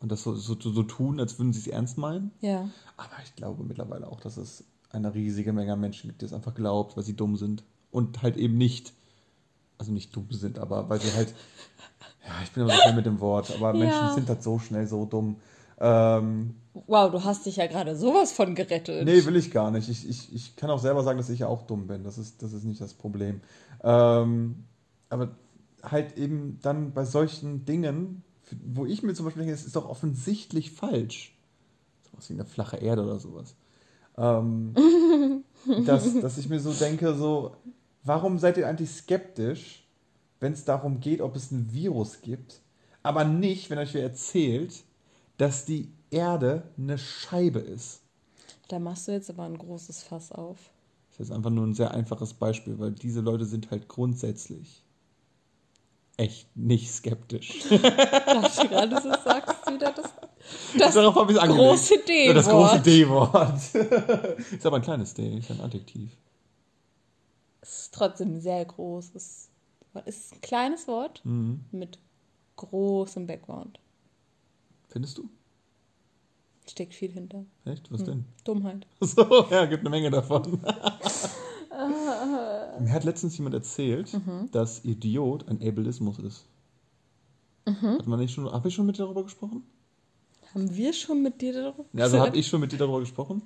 und 0.04 0.12
das 0.12 0.22
so, 0.22 0.36
so, 0.36 0.56
so 0.60 0.84
tun, 0.84 1.20
als 1.22 1.40
würden 1.40 1.54
sie 1.54 1.62
es 1.62 1.68
ernst 1.68 1.98
meinen. 1.98 2.32
Ja. 2.42 2.70
Aber 2.98 3.16
ich 3.24 3.36
glaube 3.38 3.64
mittlerweile 3.64 4.06
auch, 4.08 4.20
dass 4.20 4.36
es 4.36 4.66
eine 4.92 5.14
riesige 5.14 5.54
Menge 5.54 5.72
an 5.74 5.80
Menschen 5.80 6.10
gibt, 6.10 6.22
die 6.22 6.26
es 6.26 6.34
einfach 6.34 6.54
glaubt, 6.54 6.98
weil 6.98 7.04
sie 7.06 7.16
dumm 7.16 7.38
sind. 7.38 7.64
Und 7.90 8.22
halt 8.22 8.36
eben 8.36 8.58
nicht, 8.58 8.92
also 9.78 9.94
nicht 9.94 10.14
dumm 10.14 10.28
sind, 10.30 10.60
aber 10.60 10.90
weil 10.90 11.00
sie 11.00 11.12
halt, 11.14 11.30
ja, 12.28 12.34
ich 12.44 12.52
bin 12.52 12.64
aber 12.64 12.74
so 12.74 12.82
schnell 12.82 12.94
mit 12.96 13.06
dem 13.06 13.22
Wort, 13.22 13.50
aber 13.56 13.72
Menschen 13.74 14.08
Ja. 14.08 14.14
sind 14.14 14.28
halt 14.28 14.44
so 14.44 14.60
schnell 14.60 14.86
so 14.88 15.06
dumm. 15.06 15.38
Ähm, 15.80 16.56
Wow, 16.88 17.10
du 17.12 17.24
hast 17.24 17.46
dich 17.46 17.56
ja 17.56 17.68
gerade 17.68 17.96
sowas 17.96 18.34
von 18.34 18.56
gerettet. 18.56 19.06
Nee, 19.06 19.24
will 19.26 19.38
ich 19.38 19.52
gar 19.52 19.72
nicht. 19.72 19.88
Ich, 19.88 20.10
ich, 20.10 20.34
ich 20.36 20.56
kann 20.58 20.70
auch 20.70 20.80
selber 20.80 21.04
sagen, 21.04 21.18
dass 21.18 21.30
ich 21.30 21.40
ja 21.40 21.48
auch 21.48 21.62
dumm 21.62 21.88
bin. 21.88 22.04
Das 22.04 22.18
ist, 22.18 22.44
das 22.44 22.52
ist 22.52 22.66
nicht 22.66 22.82
das 22.82 22.94
Problem. 22.94 23.40
Ähm, 23.84 24.66
aber 25.10 25.30
halt 25.82 26.18
eben 26.18 26.60
dann 26.62 26.92
bei 26.94 27.06
solchen 27.06 27.64
Dingen, 27.66 28.24
wo 28.66 28.86
ich 28.86 29.04
mir 29.04 29.14
zum 29.14 29.26
Beispiel 29.26 29.42
denke, 29.42 29.56
es 29.56 29.66
ist 29.66 29.76
doch 29.76 29.90
offensichtlich 29.90 30.72
falsch. 30.72 31.36
Sowas 32.12 32.30
wie 32.30 32.34
eine 32.34 32.46
flache 32.46 32.78
Erde 32.78 33.04
oder 33.04 33.20
sowas. 33.20 33.56
Ähm, 34.18 34.74
dass, 35.86 36.20
dass 36.20 36.38
ich 36.38 36.50
mir 36.50 36.60
so 36.60 36.74
denke, 36.74 37.16
so, 37.16 37.56
warum 38.04 38.38
seid 38.38 38.58
ihr 38.58 38.68
eigentlich 38.68 38.92
skeptisch, 38.92 39.88
wenn 40.40 40.54
es 40.54 40.66
darum 40.66 41.00
geht, 41.00 41.22
ob 41.22 41.36
es 41.36 41.52
ein 41.52 41.72
Virus 41.72 42.22
gibt, 42.22 42.62
aber 43.02 43.24
nicht, 43.24 43.70
wenn 43.70 43.78
euch 43.78 43.94
wer 43.94 44.04
erzählt, 44.04 44.84
dass 45.38 45.66
die 45.66 45.92
Erde 46.12 46.64
eine 46.78 46.98
Scheibe 46.98 47.60
ist. 47.60 48.02
Da 48.68 48.80
machst 48.80 49.08
du 49.08 49.12
jetzt 49.12 49.30
aber 49.30 49.44
ein 49.44 49.58
großes 49.58 50.04
Fass 50.04 50.32
auf. 50.32 50.58
Das 51.12 51.28
ist 51.28 51.32
einfach 51.32 51.50
nur 51.50 51.66
ein 51.66 51.74
sehr 51.74 51.92
einfaches 51.92 52.34
Beispiel, 52.34 52.80
weil 52.80 52.92
diese 52.92 53.22
Leute 53.22 53.46
sind 53.46 53.72
halt 53.72 53.88
grundsätzlich 53.88 54.83
echt 56.18 56.56
nicht 56.56 56.92
skeptisch. 56.92 57.66
Ich 57.72 57.82
dachte 57.82 58.68
gerade, 58.68 58.90
du 58.90 59.02
sagst 59.24 59.72
wieder 59.72 59.92
das. 59.92 60.14
Das 60.78 60.94
Darauf 60.94 61.16
habe 61.16 61.32
ich 61.32 61.40
große 61.40 62.00
D-Wort. 62.08 62.36
Das 62.38 62.48
große 62.50 62.80
D-Wort. 62.82 63.76
ist 64.52 64.66
aber 64.66 64.78
ein 64.78 64.82
kleines 64.82 65.14
D, 65.14 65.38
ist 65.38 65.50
ein 65.52 65.62
Adjektiv. 65.62 66.12
Es 67.62 67.84
ist 67.84 67.94
trotzdem 67.94 68.40
sehr 68.42 68.66
großes 68.66 69.50
Wort. 69.94 70.04
Es 70.08 70.18
ist 70.18 70.34
ein 70.34 70.42
kleines 70.42 70.88
Wort 70.88 71.22
Mhm. 71.24 71.62
mit 71.72 71.98
großem 72.58 73.26
Background. 73.28 73.80
Findest 74.90 75.18
du? 75.18 75.30
Steckt 76.70 76.94
viel 76.94 77.12
hinter. 77.12 77.46
Echt? 77.66 77.92
Was 77.92 78.04
denn? 78.04 78.26
Dummheit. 78.44 78.86
So, 79.02 79.48
ja, 79.50 79.66
gibt 79.66 79.82
eine 79.82 79.90
Menge 79.90 80.10
davon. 80.12 80.62
Mir 82.80 82.92
hat 82.92 83.04
letztens 83.04 83.38
jemand 83.38 83.56
erzählt, 83.56 84.14
Mhm. 84.14 84.50
dass 84.52 84.84
Idiot 84.86 85.48
ein 85.48 85.62
Ableismus 85.68 86.20
ist. 86.20 86.46
Hat 87.66 88.06
man 88.08 88.20
nicht 88.20 88.34
schon, 88.34 88.52
habe 88.52 88.68
ich 88.68 88.74
schon 88.76 88.86
mit 88.86 88.98
dir 88.98 89.04
darüber 89.04 89.24
gesprochen? 89.24 89.64
Haben 90.54 90.76
wir 90.76 90.92
schon 90.94 91.22
mit 91.24 91.42
dir 91.42 91.54
darüber 91.54 91.86
Ja, 91.94 92.04
also 92.04 92.20
habe 92.20 92.38
ich 92.38 92.46
schon 92.48 92.60
mit 92.60 92.72
dir 92.72 92.78
darüber 92.78 93.00
gesprochen? 93.00 93.42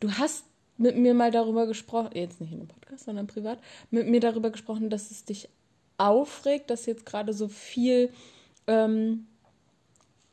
Du 0.00 0.10
hast 0.10 0.44
mit 0.78 0.96
mir 0.96 1.14
mal 1.14 1.30
darüber 1.30 1.66
gesprochen, 1.66 2.10
jetzt 2.14 2.40
nicht 2.40 2.52
in 2.52 2.58
einem 2.60 2.68
Podcast, 2.68 3.04
sondern 3.04 3.26
privat, 3.26 3.58
mit 3.90 4.08
mir 4.08 4.20
darüber 4.20 4.50
gesprochen, 4.50 4.90
dass 4.90 5.10
es 5.10 5.24
dich 5.24 5.48
aufregt, 5.98 6.70
dass 6.70 6.86
jetzt 6.86 7.06
gerade 7.06 7.32
so 7.34 7.46
viel 7.48 8.10
ähm, 8.66 9.26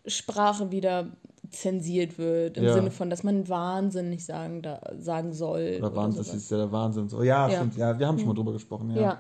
Sprache 0.08 0.72
wieder 0.72 1.12
zensiert 1.52 2.18
wird, 2.18 2.58
im 2.58 2.64
Ja. 2.64 2.74
Sinne 2.74 2.92
von, 2.92 3.10
dass 3.10 3.24
man 3.24 3.48
Wahnsinn 3.50 4.10
nicht 4.10 4.26
sagen, 4.26 4.62
da, 4.62 4.82
sagen 4.98 5.34
soll. 5.34 5.78
Oder 5.80 5.96
Wahnsinn, 5.96 6.24
das 6.24 6.34
ist 6.34 6.50
ja 6.52 6.58
der 6.58 6.72
Wahnsinn. 6.72 7.10
So, 7.10 7.24
ja, 7.24 7.48
Ja. 7.48 7.58
stimmt. 7.58 7.78
Ja, 7.78 7.98
wir 7.98 8.08
haben 8.08 8.18
schon 8.18 8.28
mal 8.28 8.34
drüber 8.34 8.54
gesprochen. 8.54 8.92
Ja. 8.92 9.02
Ja. 9.02 9.12
Hm. 9.14 9.18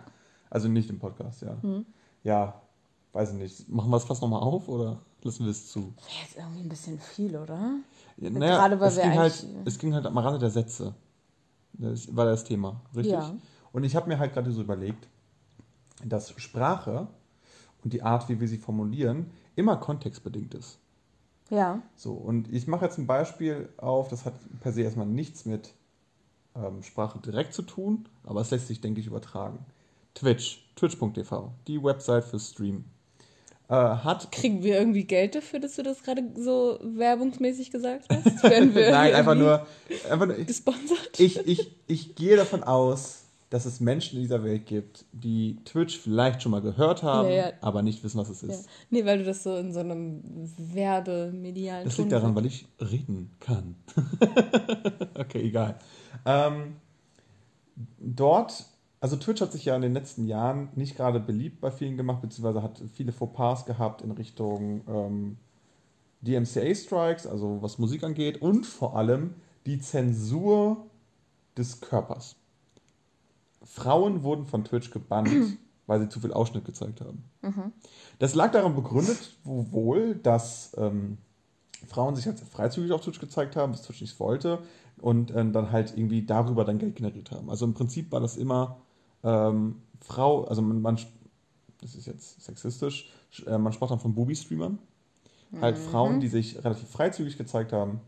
Also 0.50 0.68
nicht 0.68 0.90
im 0.90 1.00
Podcast, 1.00 1.42
ja. 1.42 1.58
Ja, 2.24 2.62
weiß 3.14 3.34
ich 3.34 3.38
nicht. 3.38 3.70
Machen 3.70 3.90
wir 3.92 3.98
es 3.98 4.04
fast 4.04 4.22
nochmal 4.22 4.42
auf 4.42 4.68
oder 4.68 5.00
lassen 5.24 5.44
wir 5.46 5.52
es 5.52 5.68
zu? 5.72 5.80
Wäre 5.80 5.94
jetzt 6.24 6.38
irgendwie 6.38 6.62
ein 6.62 6.70
bisschen 6.70 7.00
viel, 7.00 7.36
oder? 7.36 7.76
Ja, 8.18 8.30
Gerade 8.30 8.80
weil 8.80 8.90
es 8.90 8.96
wir 8.98 9.04
ging, 9.04 9.18
halt, 9.18 9.46
es 9.66 9.78
ging 9.78 9.94
halt 9.94 10.06
am 10.06 10.18
Rande 10.18 10.40
der 10.40 10.50
Sätze. 10.50 10.94
Das 11.74 12.16
war 12.16 12.26
das 12.26 12.44
Thema, 12.44 12.82
richtig? 12.96 13.14
Ja. 13.14 13.34
Und 13.72 13.84
ich 13.84 13.96
habe 13.96 14.08
mir 14.08 14.18
halt 14.20 14.34
gerade 14.34 14.52
so 14.52 14.62
überlegt, 14.62 15.08
dass 16.04 16.34
Sprache 16.42 17.08
und 17.84 17.94
die 17.94 18.02
Art, 18.02 18.28
wie 18.28 18.40
wir 18.40 18.48
sie 18.48 18.58
formulieren, 18.58 19.28
immer 19.56 19.78
kontextbedingt 19.78 20.54
ist. 20.56 20.80
Ja. 21.50 21.82
So, 21.96 22.14
und 22.14 22.52
ich 22.54 22.68
mache 22.68 22.86
jetzt 22.86 22.98
ein 22.98 23.08
Beispiel 23.08 23.70
auf, 23.78 24.10
das 24.10 24.26
hat 24.26 24.34
per 24.62 24.72
se 24.72 24.82
erstmal 24.82 25.08
nichts 25.08 25.46
mit 25.46 25.74
ähm, 26.56 26.84
Sprache 26.84 27.20
direkt 27.20 27.54
zu 27.54 27.64
tun, 27.64 28.08
aber 28.24 28.42
es 28.42 28.52
lässt 28.52 28.68
sich, 28.68 28.82
denke 28.82 29.02
ich, 29.02 29.08
übertragen. 29.08 29.66
Twitch, 30.16 30.70
twitch.tv, 30.76 31.52
die 31.68 31.84
Website 31.84 32.26
für 32.26 32.40
Stream, 32.40 32.86
äh, 33.70 33.74
hat 33.76 34.32
Kriegen 34.32 34.64
wir 34.64 34.80
irgendwie 34.80 35.04
Geld 35.04 35.36
dafür, 35.36 35.60
dass 35.60 35.76
du 35.76 35.84
das 35.84 36.02
gerade 36.02 36.24
so 36.36 36.80
werbungsmäßig 36.82 37.70
gesagt 37.70 38.06
hast? 38.10 38.44
Werden 38.44 38.74
wir 38.74 38.90
Nein, 38.90 39.14
einfach 39.14 39.36
nur, 39.36 39.68
einfach 40.10 40.26
nur 40.26 40.38
gesponsert? 40.38 41.20
ich, 41.20 41.46
ich, 41.48 41.72
ich 41.86 42.16
gehe 42.16 42.36
davon 42.36 42.64
aus, 42.64 43.26
dass 43.50 43.66
es 43.66 43.80
Menschen 43.80 44.18
in 44.18 44.22
dieser 44.24 44.44
Welt 44.44 44.66
gibt, 44.68 45.06
die 45.12 45.58
Twitch 45.66 45.98
vielleicht 45.98 46.44
schon 46.44 46.52
mal 46.52 46.62
gehört 46.62 47.02
haben, 47.02 47.30
Ja, 47.30 47.36
ja. 47.36 47.52
aber 47.62 47.82
nicht 47.82 48.04
wissen, 48.04 48.20
was 48.20 48.30
es 48.30 48.42
Ja. 48.42 48.50
ist. 48.50 48.70
Nee, 48.92 49.06
weil 49.06 49.18
du 49.20 49.24
das 49.24 49.42
so 49.44 49.56
in 49.56 49.74
so 49.74 49.80
einem 49.80 50.22
werbemedialen 50.58 51.86
Das 51.86 51.96
Ton 51.96 52.06
liegt 52.06 52.14
daran, 52.14 52.36
weil 52.36 52.46
ich 52.46 52.68
reden 52.80 53.32
kann. 53.40 53.76
okay, 55.16 55.42
egal. 55.42 55.80
Ähm, 56.26 56.76
dort, 57.98 58.66
also 59.00 59.16
Twitch 59.16 59.42
hat 59.42 59.52
sich 59.52 59.66
ja 59.66 59.76
in 59.76 59.82
den 59.82 59.94
letzten 59.94 60.26
Jahren 60.28 60.70
nicht 60.76 60.96
gerade 60.96 61.20
beliebt 61.20 61.60
bei 61.60 61.72
vielen 61.72 61.98
gemacht, 61.98 62.22
beziehungsweise 62.22 62.62
hat 62.62 62.82
viele 62.94 63.12
Fauxpas 63.12 63.66
gehabt 63.66 64.02
in 64.04 64.12
Richtung 64.12 64.82
ähm, 64.88 65.38
DMCA-Strikes, 66.22 67.26
also 67.26 67.62
was 67.62 67.80
Musik 67.80 68.04
angeht, 68.04 68.42
und 68.42 68.66
vor 68.66 68.96
allem 68.96 69.36
die 69.66 69.80
Zensur 69.80 70.86
des 71.58 71.82
Körpers. 71.82 72.36
Frauen 73.72 74.24
wurden 74.24 74.46
von 74.48 74.64
Twitch 74.64 74.90
gebannt, 74.92 75.30
weil 75.88 76.00
sie 76.02 76.10
zu 76.10 76.20
viel 76.20 76.34
Ausschnitt 76.34 76.66
gezeigt 76.66 77.02
haben. 77.02 77.24
Das 78.20 78.36
lag 78.36 78.52
daran 78.52 78.76
begründet, 78.76 79.18
wo- 79.44 79.72
wohl, 79.72 80.16
dass 80.16 80.72
ähm, 80.78 81.18
Frauen 81.88 82.16
sich 82.16 82.26
halt 82.26 82.38
sehr 82.38 82.48
freizügig 82.48 82.92
auf 82.92 83.02
Twitch 83.02 83.20
gezeigt 83.20 83.56
haben, 83.56 83.72
was 83.74 83.84
Twitch 83.84 84.02
nicht 84.02 84.20
wollte, 84.20 84.60
und 85.02 85.32
äh, 85.32 85.50
dann 85.52 85.72
halt 85.72 85.94
irgendwie 85.98 86.26
darüber 86.26 86.66
dann 86.66 86.78
Geld 86.80 86.96
generiert 86.98 87.32
haben. 87.32 87.50
Also 87.50 87.66
im 87.66 87.74
Prinzip 87.74 88.12
war 88.12 88.20
das 88.20 88.38
immer 88.38 88.78
ähm, 89.24 89.76
Frau, 90.02 90.44
also 90.46 90.62
man, 90.62 90.82
man, 90.82 90.98
das 91.82 91.96
ist 91.96 92.06
jetzt 92.08 92.42
sexistisch, 92.44 93.10
sch- 93.34 93.48
äh, 93.48 93.58
man 93.58 93.72
sprach 93.74 93.90
dann 93.90 94.00
von 94.00 94.14
Booby-Streamern. 94.16 94.78
Halt 95.62 95.78
Frauen, 95.80 96.20
die 96.20 96.28
sich 96.28 96.64
relativ 96.64 96.90
freizügig 96.90 97.38
gezeigt 97.38 97.72
haben, 97.74 98.02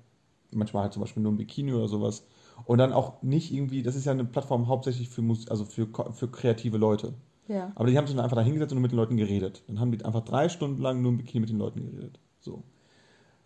manchmal 0.51 0.83
halt 0.83 0.93
zum 0.93 1.01
Beispiel 1.01 1.23
nur 1.23 1.31
im 1.31 1.37
Bikini 1.37 1.73
oder 1.73 1.87
sowas. 1.87 2.23
Und 2.65 2.77
dann 2.77 2.93
auch 2.93 3.21
nicht 3.21 3.53
irgendwie, 3.53 3.83
das 3.83 3.95
ist 3.95 4.05
ja 4.05 4.11
eine 4.11 4.25
Plattform 4.25 4.67
hauptsächlich 4.67 5.09
für, 5.09 5.21
Mus 5.21 5.47
also 5.47 5.65
für, 5.65 5.87
für 6.13 6.27
kreative 6.29 6.77
Leute. 6.77 7.13
Ja. 7.47 7.71
Aber 7.75 7.87
die 7.87 7.97
haben 7.97 8.07
sich 8.07 8.15
dann 8.15 8.23
einfach 8.23 8.37
da 8.37 8.43
hingesetzt 8.43 8.71
und 8.71 8.77
nur 8.77 8.83
mit 8.83 8.91
den 8.91 8.97
Leuten 8.97 9.17
geredet. 9.17 9.63
Dann 9.67 9.79
haben 9.79 9.91
die 9.91 10.03
einfach 10.05 10.21
drei 10.21 10.49
Stunden 10.49 10.81
lang 10.81 11.01
nur 11.01 11.11
im 11.11 11.17
Bikini 11.17 11.41
mit 11.41 11.49
den 11.49 11.57
Leuten 11.57 11.81
geredet. 11.81 12.19
So. 12.39 12.63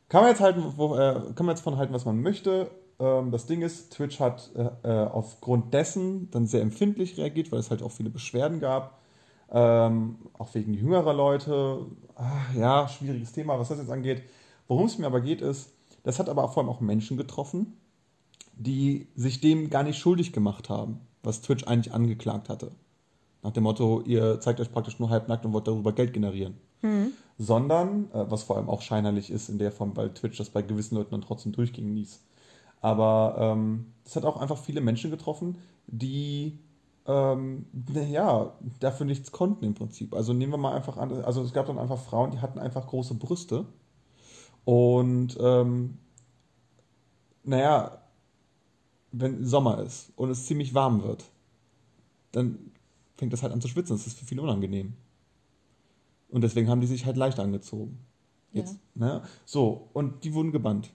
Kann 0.09 0.21
man 0.21 0.31
jetzt 0.31 0.41
halten, 0.41 0.63
wo, 0.75 0.95
äh, 0.95 1.33
kann 1.33 1.45
man 1.45 1.55
jetzt 1.55 1.63
von 1.63 1.77
halten, 1.77 1.93
was 1.93 2.05
man 2.05 2.21
möchte. 2.21 2.69
Ähm, 2.99 3.31
das 3.31 3.45
Ding 3.47 3.61
ist, 3.61 3.93
Twitch 3.93 4.19
hat 4.19 4.51
äh, 4.55 4.69
äh, 4.83 5.07
aufgrund 5.07 5.73
dessen 5.73 6.29
dann 6.31 6.45
sehr 6.45 6.61
empfindlich 6.61 7.17
reagiert, 7.17 7.51
weil 7.51 7.59
es 7.59 7.71
halt 7.71 7.81
auch 7.81 7.91
viele 7.91 8.09
Beschwerden 8.09 8.59
gab. 8.59 8.99
Ähm, 9.49 10.17
auch 10.37 10.53
wegen 10.53 10.73
jüngerer 10.73 11.13
Leute. 11.13 11.85
Ah, 12.15 12.53
ja, 12.57 12.87
schwieriges 12.87 13.31
Thema, 13.31 13.59
was 13.59 13.69
das 13.69 13.79
jetzt 13.79 13.91
angeht. 13.91 14.23
Worum 14.67 14.85
es 14.85 14.97
mir 14.97 15.07
aber 15.07 15.21
geht, 15.21 15.41
ist, 15.41 15.71
das 16.03 16.19
hat 16.19 16.29
aber 16.29 16.47
vor 16.49 16.63
allem 16.63 16.69
auch 16.69 16.81
Menschen 16.81 17.17
getroffen, 17.17 17.77
die 18.57 19.07
sich 19.15 19.41
dem 19.41 19.69
gar 19.69 19.83
nicht 19.83 19.99
schuldig 19.99 20.33
gemacht 20.33 20.69
haben, 20.69 20.99
was 21.23 21.41
Twitch 21.41 21.65
eigentlich 21.65 21.93
angeklagt 21.93 22.49
hatte. 22.49 22.71
Nach 23.43 23.51
dem 23.51 23.63
Motto, 23.63 24.01
ihr 24.01 24.39
zeigt 24.39 24.59
euch 24.59 24.71
praktisch 24.71 24.99
nur 24.99 25.09
halbnackt 25.09 25.45
und 25.45 25.53
wollt 25.53 25.67
darüber 25.67 25.91
Geld 25.91 26.13
generieren. 26.13 26.55
Sondern, 27.37 28.11
äh, 28.11 28.25
was 28.29 28.43
vor 28.43 28.57
allem 28.57 28.69
auch 28.69 28.81
scheinerlich 28.81 29.29
ist 29.29 29.49
in 29.49 29.59
der 29.59 29.71
Form, 29.71 29.95
weil 29.95 30.13
Twitch 30.13 30.37
das 30.37 30.49
bei 30.49 30.61
gewissen 30.61 30.95
Leuten 30.95 31.11
dann 31.11 31.21
trotzdem 31.21 31.51
durchgehen 31.51 31.93
ließ. 31.95 32.21
Aber 32.81 33.35
ähm, 33.39 33.93
das 34.03 34.15
hat 34.15 34.25
auch 34.25 34.37
einfach 34.37 34.57
viele 34.57 34.81
Menschen 34.81 35.11
getroffen, 35.11 35.57
die 35.87 36.59
ähm, 37.07 37.65
ja, 38.09 38.53
dafür 38.79 39.05
nichts 39.05 39.31
konnten 39.31 39.65
im 39.65 39.73
Prinzip. 39.75 40.13
Also 40.13 40.33
nehmen 40.33 40.53
wir 40.53 40.57
mal 40.57 40.75
einfach 40.75 40.97
an, 40.97 41.11
also 41.23 41.41
es 41.41 41.53
gab 41.53 41.67
dann 41.67 41.77
einfach 41.77 41.99
Frauen, 41.99 42.31
die 42.31 42.39
hatten 42.39 42.59
einfach 42.59 42.87
große 42.87 43.15
Brüste. 43.15 43.65
Und 44.63 45.37
ähm, 45.39 45.99
naja, 47.43 48.01
wenn 49.17 49.45
Sommer 49.45 49.81
ist 49.81 50.11
und 50.15 50.29
es 50.29 50.45
ziemlich 50.45 50.73
warm 50.73 51.03
wird, 51.03 51.25
dann 52.31 52.57
fängt 53.17 53.33
das 53.33 53.43
halt 53.43 53.53
an 53.53 53.61
zu 53.61 53.67
schwitzen. 53.67 53.95
Das 53.95 54.07
ist 54.07 54.19
für 54.19 54.25
viele 54.25 54.41
unangenehm. 54.41 54.93
Und 56.29 56.41
deswegen 56.41 56.69
haben 56.69 56.81
die 56.81 56.87
sich 56.87 57.05
halt 57.05 57.17
leicht 57.17 57.39
angezogen. 57.39 57.99
Jetzt, 58.51 58.77
ne? 58.93 59.21
So, 59.45 59.89
und 59.93 60.23
die 60.23 60.33
wurden 60.33 60.51
gebannt. 60.51 60.91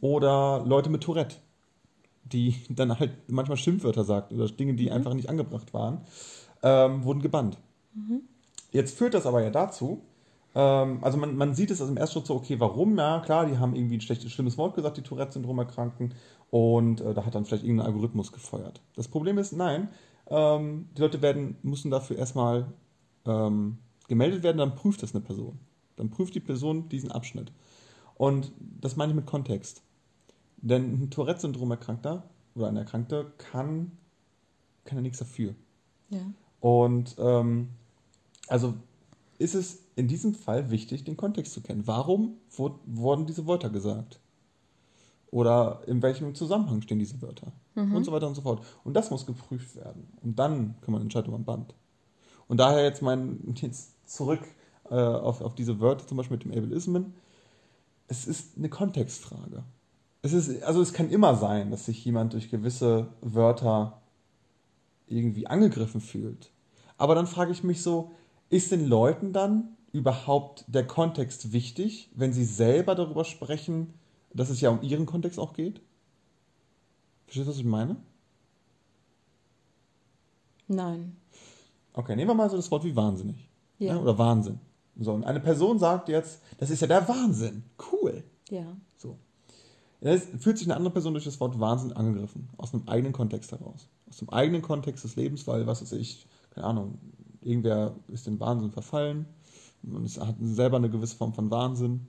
Oder 0.00 0.64
Leute 0.64 0.90
mit 0.90 1.02
Tourette, 1.02 1.36
die 2.24 2.56
dann 2.68 2.98
halt 2.98 3.12
manchmal 3.28 3.56
Schimpfwörter 3.56 4.04
sagten 4.04 4.34
oder 4.36 4.48
Dinge, 4.48 4.74
die 4.74 4.90
einfach 4.90 5.14
nicht 5.14 5.28
angebracht 5.28 5.74
waren, 5.74 6.00
ähm, 6.62 7.04
wurden 7.04 7.22
gebannt. 7.22 7.58
Jetzt 8.72 8.96
führt 8.96 9.14
das 9.14 9.26
aber 9.26 9.42
ja 9.42 9.50
dazu, 9.50 10.02
ähm, 10.56 11.04
also 11.04 11.18
man, 11.18 11.36
man 11.36 11.54
sieht 11.54 11.70
es 11.70 11.82
also 11.82 11.92
im 11.92 11.98
ersten 11.98 12.14
Schritt 12.14 12.26
so, 12.26 12.34
okay, 12.34 12.58
warum? 12.58 12.96
Ja, 12.96 13.20
klar, 13.20 13.44
die 13.44 13.58
haben 13.58 13.76
irgendwie 13.76 13.98
ein 13.98 14.00
schlechtes, 14.00 14.32
schlimmes 14.32 14.56
Wort 14.56 14.74
gesagt, 14.74 14.96
die 14.96 15.02
Tourette-Syndrom-Erkrankten, 15.02 16.14
und 16.50 17.00
äh, 17.02 17.12
da 17.12 17.26
hat 17.26 17.34
dann 17.34 17.44
vielleicht 17.44 17.64
irgendein 17.64 17.88
Algorithmus 17.88 18.32
gefeuert. 18.32 18.80
Das 18.94 19.08
Problem 19.08 19.36
ist, 19.36 19.52
nein, 19.52 19.90
ähm, 20.28 20.88
die 20.96 21.02
Leute 21.02 21.20
werden, 21.20 21.56
müssen 21.62 21.90
dafür 21.90 22.16
erstmal 22.16 22.72
ähm, 23.26 23.78
gemeldet 24.08 24.42
werden, 24.42 24.58
dann 24.58 24.74
prüft 24.74 25.02
das 25.02 25.14
eine 25.14 25.22
Person. 25.22 25.58
Dann 25.96 26.10
prüft 26.10 26.34
die 26.34 26.40
Person 26.40 26.88
diesen 26.88 27.12
Abschnitt. 27.12 27.52
Und 28.14 28.52
das 28.58 28.96
meine 28.96 29.12
ich 29.12 29.16
mit 29.16 29.26
Kontext. 29.26 29.82
Denn 30.56 31.02
ein 31.02 31.10
Tourette-Syndrom-Erkrankter 31.10 32.22
oder 32.54 32.68
ein 32.68 32.76
Erkrankter 32.76 33.26
kann, 33.36 33.92
kann 34.84 34.98
ja 34.98 35.02
nichts 35.02 35.18
dafür. 35.18 35.54
Ja. 36.08 36.20
Und 36.60 37.16
ähm, 37.18 37.68
also 38.48 38.74
ist 39.38 39.54
es 39.54 39.78
in 39.96 40.08
diesem 40.08 40.34
Fall 40.34 40.70
wichtig, 40.70 41.04
den 41.04 41.16
Kontext 41.16 41.52
zu 41.52 41.60
kennen. 41.60 41.86
Warum 41.86 42.36
wur- 42.50 42.80
wurden 42.86 43.26
diese 43.26 43.46
Wörter 43.46 43.70
gesagt? 43.70 44.20
Oder 45.30 45.82
in 45.86 46.02
welchem 46.02 46.34
Zusammenhang 46.34 46.82
stehen 46.82 46.98
diese 46.98 47.20
Wörter? 47.20 47.52
Und 47.94 48.04
so 48.04 48.12
weiter 48.12 48.26
und 48.28 48.34
so 48.34 48.42
fort. 48.42 48.62
Und 48.84 48.94
das 48.94 49.10
muss 49.10 49.26
geprüft 49.26 49.76
werden. 49.76 50.08
Und 50.22 50.38
dann 50.38 50.76
kann 50.80 50.92
man 50.92 51.02
entscheiden, 51.02 51.26
ob 51.28 51.32
man 51.32 51.44
Band. 51.44 51.74
Und 52.48 52.58
daher 52.58 52.82
jetzt 52.84 53.02
mein, 53.02 53.40
jetzt 53.60 54.08
zurück 54.08 54.40
äh, 54.88 54.94
auf, 54.94 55.40
auf 55.40 55.54
diese 55.54 55.80
Wörter, 55.80 56.06
zum 56.06 56.16
Beispiel 56.16 56.36
mit 56.38 56.44
dem 56.44 56.52
Ableismen. 56.64 57.14
Es 58.08 58.26
ist 58.26 58.56
eine 58.56 58.68
Kontextfrage. 58.68 59.64
Es 60.22 60.32
ist, 60.32 60.62
also 60.62 60.80
es 60.80 60.92
kann 60.92 61.10
immer 61.10 61.34
sein, 61.34 61.70
dass 61.70 61.86
sich 61.86 62.04
jemand 62.04 62.32
durch 62.32 62.50
gewisse 62.50 63.08
Wörter 63.20 64.00
irgendwie 65.06 65.46
angegriffen 65.46 66.00
fühlt. 66.00 66.50
Aber 66.98 67.14
dann 67.14 67.26
frage 67.26 67.52
ich 67.52 67.62
mich 67.62 67.82
so, 67.82 68.12
ist 68.50 68.72
den 68.72 68.86
Leuten 68.86 69.32
dann 69.32 69.76
überhaupt 69.92 70.64
der 70.68 70.86
Kontext 70.86 71.52
wichtig, 71.52 72.10
wenn 72.14 72.32
sie 72.32 72.44
selber 72.44 72.94
darüber 72.94 73.24
sprechen, 73.24 73.94
dass 74.32 74.50
es 74.50 74.60
ja 74.60 74.70
um 74.70 74.82
ihren 74.82 75.06
Kontext 75.06 75.38
auch 75.38 75.54
geht? 75.54 75.80
Verstehst 77.26 77.46
du, 77.46 77.50
was 77.50 77.58
ich 77.58 77.64
meine? 77.64 77.96
Nein. 80.68 81.16
Okay, 81.92 82.14
nehmen 82.14 82.30
wir 82.30 82.34
mal 82.34 82.50
so 82.50 82.56
das 82.56 82.70
Wort 82.70 82.84
wie 82.84 82.94
wahnsinnig. 82.94 83.48
Ja. 83.78 83.94
Ne? 83.94 84.00
Oder 84.00 84.18
Wahnsinn. 84.18 84.60
So, 84.98 85.12
und 85.12 85.24
eine 85.24 85.40
Person 85.40 85.78
sagt 85.78 86.08
jetzt, 86.08 86.40
das 86.58 86.70
ist 86.70 86.80
ja 86.80 86.86
der 86.86 87.06
Wahnsinn. 87.08 87.64
Cool. 87.92 88.24
Ja. 88.50 88.76
So. 88.96 89.18
Jetzt 90.00 90.28
fühlt 90.38 90.58
sich 90.58 90.66
eine 90.66 90.76
andere 90.76 90.92
Person 90.92 91.14
durch 91.14 91.24
das 91.24 91.40
Wort 91.40 91.58
Wahnsinn 91.58 91.92
angegriffen. 91.92 92.48
Aus 92.56 92.72
einem 92.72 92.86
eigenen 92.86 93.12
Kontext 93.12 93.52
heraus. 93.52 93.88
Aus 94.08 94.18
dem 94.18 94.30
eigenen 94.30 94.62
Kontext 94.62 95.04
des 95.04 95.16
Lebens, 95.16 95.46
weil, 95.46 95.66
was 95.66 95.82
weiß 95.82 95.92
ich, 95.92 96.26
keine 96.50 96.66
Ahnung, 96.66 96.98
irgendwer 97.42 97.94
ist 98.08 98.26
in 98.26 98.38
Wahnsinn 98.40 98.70
verfallen 98.70 99.26
und 99.82 100.04
es 100.04 100.18
hat 100.18 100.36
selber 100.40 100.76
eine 100.76 100.90
gewisse 100.90 101.16
Form 101.16 101.32
von 101.32 101.50
Wahnsinn. 101.50 102.08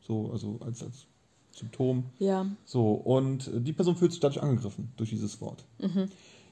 So, 0.00 0.30
also 0.30 0.58
als, 0.64 0.82
als 0.82 1.06
Symptom. 1.52 2.04
Ja. 2.18 2.46
So, 2.64 2.92
und 2.92 3.50
die 3.54 3.72
Person 3.72 3.96
fühlt 3.96 4.12
sich 4.12 4.20
dadurch 4.20 4.42
angegriffen, 4.42 4.92
durch 4.96 5.10
dieses 5.10 5.40
Wort. 5.40 5.64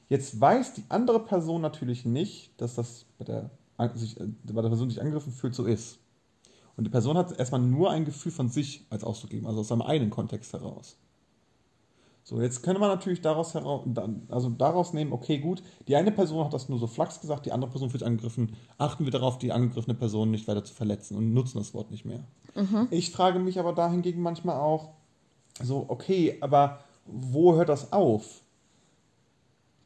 Jetzt 0.08 0.40
weiß 0.40 0.74
die 0.74 0.84
andere 0.88 1.20
Person 1.20 1.62
natürlich 1.62 2.04
nicht, 2.04 2.50
dass 2.60 2.74
das 2.74 3.06
bei 3.18 3.24
der, 3.24 3.50
sich, 3.94 4.18
äh, 4.20 4.26
bei 4.44 4.62
der 4.62 4.68
Person, 4.68 4.88
die 4.88 4.94
sich 4.94 5.02
angegriffen 5.02 5.32
fühlt, 5.32 5.54
so 5.54 5.64
ist. 5.64 5.98
Und 6.76 6.84
die 6.84 6.90
Person 6.90 7.16
hat 7.16 7.36
erstmal 7.38 7.60
nur 7.60 7.90
ein 7.90 8.04
Gefühl 8.04 8.32
von 8.32 8.48
sich 8.48 8.86
als 8.90 9.02
Ausdruck 9.02 9.30
gegeben, 9.30 9.46
also 9.46 9.60
aus 9.60 9.68
seinem 9.68 9.82
eigenen 9.82 10.10
Kontext 10.10 10.52
heraus. 10.52 10.98
So, 12.28 12.40
jetzt 12.40 12.64
könnte 12.64 12.80
man 12.80 12.88
natürlich 12.88 13.20
daraus, 13.20 13.54
heraus, 13.54 13.86
also 14.30 14.50
daraus 14.50 14.92
nehmen, 14.92 15.12
okay, 15.12 15.38
gut, 15.38 15.62
die 15.86 15.94
eine 15.94 16.10
Person 16.10 16.44
hat 16.44 16.52
das 16.52 16.68
nur 16.68 16.80
so 16.80 16.88
flachs 16.88 17.20
gesagt, 17.20 17.46
die 17.46 17.52
andere 17.52 17.70
Person 17.70 17.88
fühlt 17.88 18.00
sich 18.00 18.06
angegriffen. 18.06 18.56
Achten 18.78 19.04
wir 19.04 19.12
darauf, 19.12 19.38
die 19.38 19.52
angegriffene 19.52 19.94
Person 19.94 20.32
nicht 20.32 20.48
weiter 20.48 20.64
zu 20.64 20.74
verletzen 20.74 21.16
und 21.16 21.32
nutzen 21.32 21.58
das 21.58 21.72
Wort 21.72 21.92
nicht 21.92 22.04
mehr. 22.04 22.24
Ich 22.90 23.12
frage 23.12 23.38
mich 23.38 23.60
aber 23.60 23.74
dahingegen 23.74 24.20
manchmal 24.22 24.56
auch, 24.56 24.88
so, 25.62 25.84
okay, 25.86 26.36
aber 26.40 26.80
wo 27.04 27.54
hört 27.54 27.68
das 27.68 27.92
auf? 27.92 28.42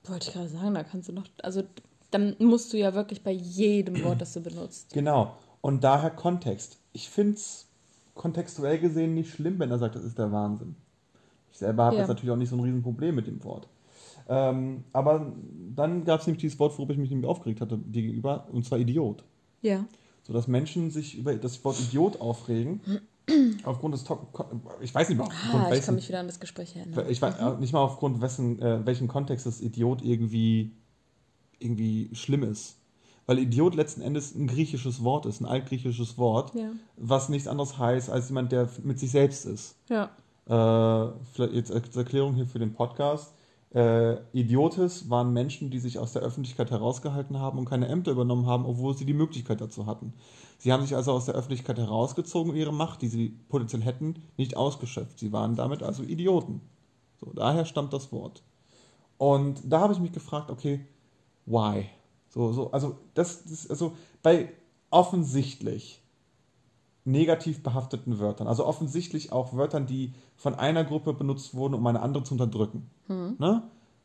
Wollte 0.04 0.28
ich 0.28 0.32
gerade 0.32 0.48
sagen, 0.48 0.72
da 0.72 0.82
kannst 0.82 1.10
du 1.10 1.12
noch. 1.12 1.26
Also, 1.42 1.62
dann 2.10 2.36
musst 2.38 2.72
du 2.72 2.78
ja 2.78 2.94
wirklich 2.94 3.22
bei 3.22 3.32
jedem 3.32 4.02
Wort, 4.02 4.22
das 4.22 4.32
du 4.32 4.40
benutzt. 4.40 4.94
Genau. 4.94 5.36
Und 5.60 5.84
daher 5.84 6.08
Kontext. 6.08 6.78
Ich 6.94 7.10
finde 7.10 7.34
es 7.34 7.66
kontextuell 8.14 8.78
gesehen 8.78 9.12
nicht 9.12 9.30
schlimm, 9.30 9.58
wenn 9.58 9.70
er 9.70 9.78
sagt, 9.78 9.94
das 9.94 10.04
ist 10.04 10.18
der 10.18 10.32
Wahnsinn. 10.32 10.74
Ich 11.60 11.66
selber 11.66 11.84
habe 11.84 11.96
Ja. 11.96 12.00
jetzt 12.02 12.08
natürlich 12.08 12.30
auch 12.30 12.36
nicht 12.38 12.48
so 12.48 12.56
ein 12.56 12.60
Riesenproblem 12.60 13.14
mit 13.14 13.26
dem 13.26 13.44
Wort. 13.44 13.68
Ähm, 14.30 14.82
aber 14.94 15.30
dann 15.76 16.04
gab 16.06 16.20
es 16.20 16.26
nämlich 16.26 16.40
dieses 16.40 16.58
Wort, 16.58 16.76
worüber 16.78 16.94
ich 16.94 16.98
mich 16.98 17.10
nämlich 17.10 17.28
aufgeregt 17.28 17.60
hatte, 17.60 17.76
gegenüber, 17.76 18.46
und 18.50 18.64
zwar 18.64 18.78
Idiot. 18.78 19.24
Ja. 19.60 19.84
So 20.22 20.32
dass 20.32 20.48
Menschen 20.48 20.90
sich 20.90 21.18
über 21.18 21.34
das 21.34 21.62
Wort 21.62 21.78
Idiot 21.78 22.18
aufregen, 22.18 22.80
aufgrund 23.64 23.92
des, 23.92 24.04
To- 24.04 24.26
ich 24.80 24.94
weiß 24.94 25.10
nicht 25.10 25.18
mal, 25.18 25.24
aufgrund 25.24 25.54
Ah, 25.54 25.64
ich 25.66 25.70
welchen, 25.72 25.84
kann 25.86 25.94
mich 25.96 26.08
wieder 26.08 26.20
an 26.20 26.28
das 26.28 26.40
Gespräch 26.40 26.74
erinnern. 26.76 27.04
ich 27.10 27.20
weiß 27.20 27.34
äh, 27.38 27.56
nicht 27.60 27.74
mal 27.74 27.80
aufgrund 27.82 28.22
wessen, 28.22 28.58
äh, 28.62 28.86
welchen 28.86 29.06
Kontext 29.06 29.44
das 29.44 29.60
Idiot 29.60 30.00
irgendwie, 30.02 30.72
irgendwie 31.58 32.08
schlimm 32.14 32.42
ist. 32.42 32.78
Weil 33.26 33.38
Idiot 33.38 33.74
letzten 33.74 34.00
Endes 34.00 34.34
ein 34.34 34.46
griechisches 34.46 35.04
Wort 35.04 35.26
ist, 35.26 35.40
ein 35.42 35.46
altgriechisches 35.46 36.16
Wort, 36.16 36.54
Ja. 36.54 36.70
was 36.96 37.28
nichts 37.28 37.46
anderes 37.48 37.76
heißt 37.76 38.08
als 38.08 38.30
jemand, 38.30 38.50
der 38.50 38.66
mit 38.82 38.98
sich 38.98 39.10
selbst 39.10 39.44
ist. 39.44 39.76
Ja. 39.90 40.08
Äh, 40.50 41.06
jetzt 41.52 41.70
als 41.70 41.96
Erklärung 41.96 42.34
hier 42.34 42.46
für 42.46 42.58
den 42.58 42.74
Podcast. 42.74 43.34
Äh, 43.72 44.16
Idiotes 44.32 45.08
waren 45.08 45.32
Menschen, 45.32 45.70
die 45.70 45.78
sich 45.78 46.00
aus 46.00 46.12
der 46.12 46.22
Öffentlichkeit 46.22 46.72
herausgehalten 46.72 47.38
haben 47.38 47.56
und 47.56 47.66
keine 47.66 47.86
Ämter 47.86 48.10
übernommen 48.10 48.46
haben, 48.46 48.66
obwohl 48.66 48.96
sie 48.96 49.04
die 49.04 49.14
Möglichkeit 49.14 49.60
dazu 49.60 49.86
hatten. 49.86 50.12
Sie 50.58 50.72
haben 50.72 50.82
sich 50.82 50.96
also 50.96 51.12
aus 51.12 51.26
der 51.26 51.36
Öffentlichkeit 51.36 51.78
herausgezogen 51.78 52.50
und 52.50 52.58
ihre 52.58 52.72
Macht, 52.72 53.00
die 53.00 53.06
sie 53.06 53.28
potenziell 53.48 53.82
hätten, 53.82 54.16
nicht 54.36 54.56
ausgeschöpft. 54.56 55.20
Sie 55.20 55.32
waren 55.32 55.54
damit 55.54 55.84
also 55.84 56.02
Idioten. 56.02 56.60
So, 57.20 57.32
daher 57.32 57.64
stammt 57.64 57.92
das 57.92 58.10
Wort. 58.10 58.42
Und 59.18 59.60
da 59.64 59.80
habe 59.80 59.92
ich 59.92 60.00
mich 60.00 60.12
gefragt, 60.12 60.50
okay, 60.50 60.84
why? 61.46 61.86
So, 62.28 62.52
so, 62.52 62.72
also 62.72 62.96
das, 63.14 63.44
das 63.44 63.70
also 63.70 63.92
bei 64.22 64.52
offensichtlich 64.90 66.02
negativ 67.04 67.62
behafteten 67.62 68.18
Wörtern, 68.18 68.46
also 68.46 68.66
offensichtlich 68.66 69.32
auch 69.32 69.54
Wörtern, 69.54 69.86
die 69.86 70.12
von 70.36 70.54
einer 70.54 70.84
Gruppe 70.84 71.12
benutzt 71.14 71.54
wurden, 71.54 71.74
um 71.74 71.86
eine 71.86 72.02
andere 72.02 72.24
zu 72.24 72.34
unterdrücken. 72.34 72.90
Ne? 73.38 73.62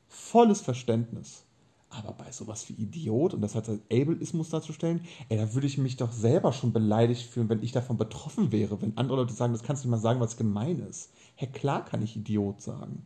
Volles 0.08 0.62
Verständnis. 0.62 1.44
Aber 1.90 2.14
bei 2.14 2.32
sowas 2.32 2.68
wie 2.68 2.74
Idiot, 2.74 3.34
und 3.34 3.42
das 3.42 3.56
hat 3.56 3.70
als 3.70 3.80
Ableismus 3.92 4.50
darzustellen, 4.50 5.02
ey, 5.30 5.38
da 5.38 5.54
würde 5.54 5.68
ich 5.68 5.78
mich 5.78 5.96
doch 5.98 6.12
selber 6.12 6.52
schon 6.52 6.74
beleidigt 6.74 7.30
fühlen, 7.30 7.48
wenn 7.48 7.64
ich 7.64 7.72
davon 7.72 7.98
betroffen 7.98 8.52
wäre, 8.52 8.82
wenn 8.82 8.98
andere 8.98 9.18
Leute 9.18 9.34
sagen, 9.34 9.54
das 9.54 9.64
kannst 9.64 9.84
du 9.84 9.88
nicht 9.88 9.92
mal 9.92 10.02
sagen, 10.02 10.20
was 10.20 10.36
gemein 10.36 10.80
ist. 10.80 11.12
Hey, 11.36 11.48
klar 11.48 11.86
kann 11.86 12.02
ich 12.02 12.18
Idiot 12.18 12.62
sagen. 12.62 13.06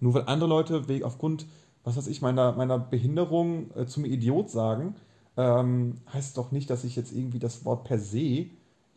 Nur 0.00 0.14
weil 0.14 0.24
andere 0.26 0.48
Leute 0.48 0.84
aufgrund, 1.04 1.46
was 1.84 1.96
weiß 1.96 2.08
ich, 2.08 2.22
meiner, 2.22 2.52
meiner 2.52 2.78
Behinderung 2.78 3.70
äh, 3.76 3.86
zu 3.86 4.00
mir 4.00 4.08
Idiot 4.08 4.50
sagen, 4.50 4.96
ähm, 5.36 5.98
heißt 6.12 6.36
doch 6.36 6.50
nicht, 6.50 6.70
dass 6.70 6.84
ich 6.84 6.96
jetzt 6.96 7.12
irgendwie 7.12 7.38
das 7.38 7.64
Wort 7.64 7.84
per 7.84 7.98
se 7.98 8.46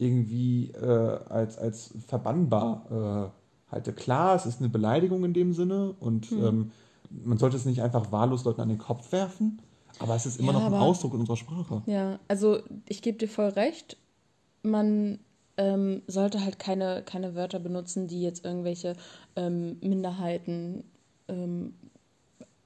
irgendwie 0.02 0.72
äh, 0.72 0.86
als, 1.30 1.58
als 1.58 1.94
verbannbar 2.08 3.32
äh, 3.70 3.72
halte. 3.72 3.94
Klar, 3.94 4.36
es 4.36 4.46
ist 4.46 4.60
eine 4.60 4.70
Beleidigung 4.70 5.24
in 5.24 5.34
dem 5.34 5.54
Sinne 5.54 5.96
und 6.00 6.32
ähm, 6.32 6.72
man 7.10 7.38
sollte 7.38 7.56
es 7.58 7.66
nicht 7.66 7.82
einfach 7.82 8.12
wahllos 8.12 8.44
Leuten 8.44 8.62
an 8.62 8.70
den 8.70 8.78
Kopf 8.78 9.12
werfen, 9.12 9.62
aber 10.00 10.16
es 10.16 10.26
ist 10.26 10.40
immer 10.40 10.54
Ja, 10.54 10.60
noch 10.60 10.66
ein 10.66 10.74
aber- 10.74 10.82
Ausdruck 10.82 11.14
in 11.14 11.20
unserer 11.22 11.38
Sprache. 11.38 11.82
Ja, 11.86 12.20
also 12.28 12.60
ich 12.90 13.02
gebe 13.02 13.18
dir 13.18 13.28
voll 13.28 13.50
recht. 13.50 13.98
Man 14.64 15.20
ähm, 15.58 16.02
sollte 16.08 16.44
halt 16.44 16.58
keine, 16.60 17.04
keine 17.06 17.36
Wörter 17.36 17.60
benutzen, 17.60 18.08
die 18.08 18.22
jetzt 18.22 18.44
irgendwelche 18.46 18.94
ähm, 19.36 19.78
Minderheiten 19.82 20.84
ähm, 21.28 21.74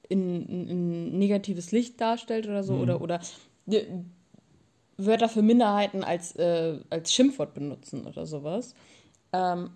in, 0.08 0.46
in, 0.46 0.68
in 0.68 1.18
negatives 1.18 1.72
Licht 1.72 2.00
darstellt 2.00 2.46
oder 2.46 2.62
so. 2.62 2.74
Mhm. 2.74 2.80
Oder, 2.82 3.00
oder 3.02 3.20
Wörter 4.98 5.28
für 5.28 5.42
Minderheiten 5.42 6.04
als, 6.04 6.34
äh, 6.36 6.78
als 6.90 7.12
Schimpfwort 7.12 7.54
benutzen 7.54 8.06
oder 8.06 8.26
sowas. 8.26 8.74
Ähm, 9.32 9.70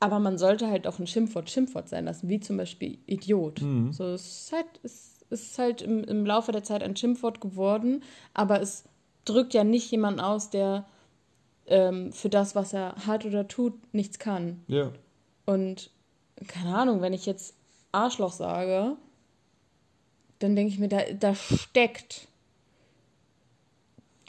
aber 0.00 0.18
man 0.20 0.38
sollte 0.38 0.68
halt 0.68 0.86
auch 0.86 0.98
ein 0.98 1.06
Schimpfwort 1.06 1.50
Schimpfwort 1.50 1.88
sein 1.88 2.04
lassen, 2.04 2.28
wie 2.28 2.40
zum 2.40 2.56
Beispiel 2.56 2.98
Idiot. 3.06 3.62
Mhm. 3.62 3.92
So, 3.92 4.04
es 4.04 4.42
ist 4.42 4.52
halt, 4.52 4.66
es 4.82 5.24
ist 5.30 5.58
halt 5.58 5.82
im, 5.82 6.04
im 6.04 6.24
Laufe 6.24 6.52
der 6.52 6.62
Zeit 6.62 6.82
ein 6.82 6.96
Schimpfwort 6.96 7.40
geworden, 7.40 8.02
aber 8.34 8.60
es 8.60 8.84
drückt 9.24 9.54
ja 9.54 9.64
nicht 9.64 9.90
jemanden 9.90 10.20
aus, 10.20 10.50
der 10.50 10.86
ähm, 11.66 12.12
für 12.12 12.28
das, 12.28 12.54
was 12.54 12.72
er 12.72 12.94
hat 13.06 13.24
oder 13.24 13.48
tut, 13.48 13.74
nichts 13.92 14.18
kann. 14.18 14.62
Ja. 14.68 14.92
Und 15.46 15.90
keine 16.46 16.74
Ahnung, 16.76 17.00
wenn 17.00 17.12
ich 17.12 17.26
jetzt 17.26 17.54
Arschloch 17.92 18.32
sage, 18.32 18.96
dann 20.38 20.54
denke 20.54 20.72
ich 20.72 20.78
mir, 20.78 20.88
da, 20.88 21.00
da 21.18 21.34
steckt, 21.34 22.27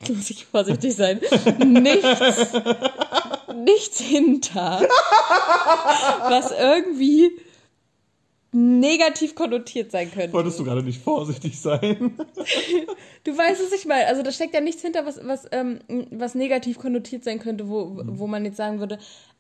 muss 0.10 0.30
ich 0.30 0.46
vorsichtig 0.46 0.96
sein, 0.96 1.20
nichts, 1.66 2.54
nichts 3.56 4.00
hinter, 4.00 4.82
was 6.30 6.52
irgendwie 6.52 7.32
negativ 8.52 9.36
konnotiert 9.36 9.92
sein 9.92 10.12
könnte. 10.12 10.34
Wolltest 10.34 10.60
du 10.60 10.64
gerade 10.64 10.82
nicht 10.84 11.02
vorsichtig 11.02 11.60
sein? 11.60 12.18
Du 13.26 13.38
weißt, 13.38 13.62
was 13.62 13.78
ich 13.78 13.86
meine. 13.86 14.08
Also 14.08 14.24
da 14.24 14.32
steckt 14.32 14.54
ja 14.54 14.62
nichts 14.62 14.82
hinter, 14.82 15.06
was, 15.06 15.20
was, 15.24 15.46
ähm, 15.52 15.80
was 16.10 16.36
negativ 16.36 16.80
konnotiert 16.80 17.26
sein 17.26 17.38
könnte, 17.38 17.68
wo, 17.70 18.02
wo 18.06 18.28
man 18.28 18.46
jetzt 18.46 18.56
sagen 18.56 18.80
würde, 18.80 18.98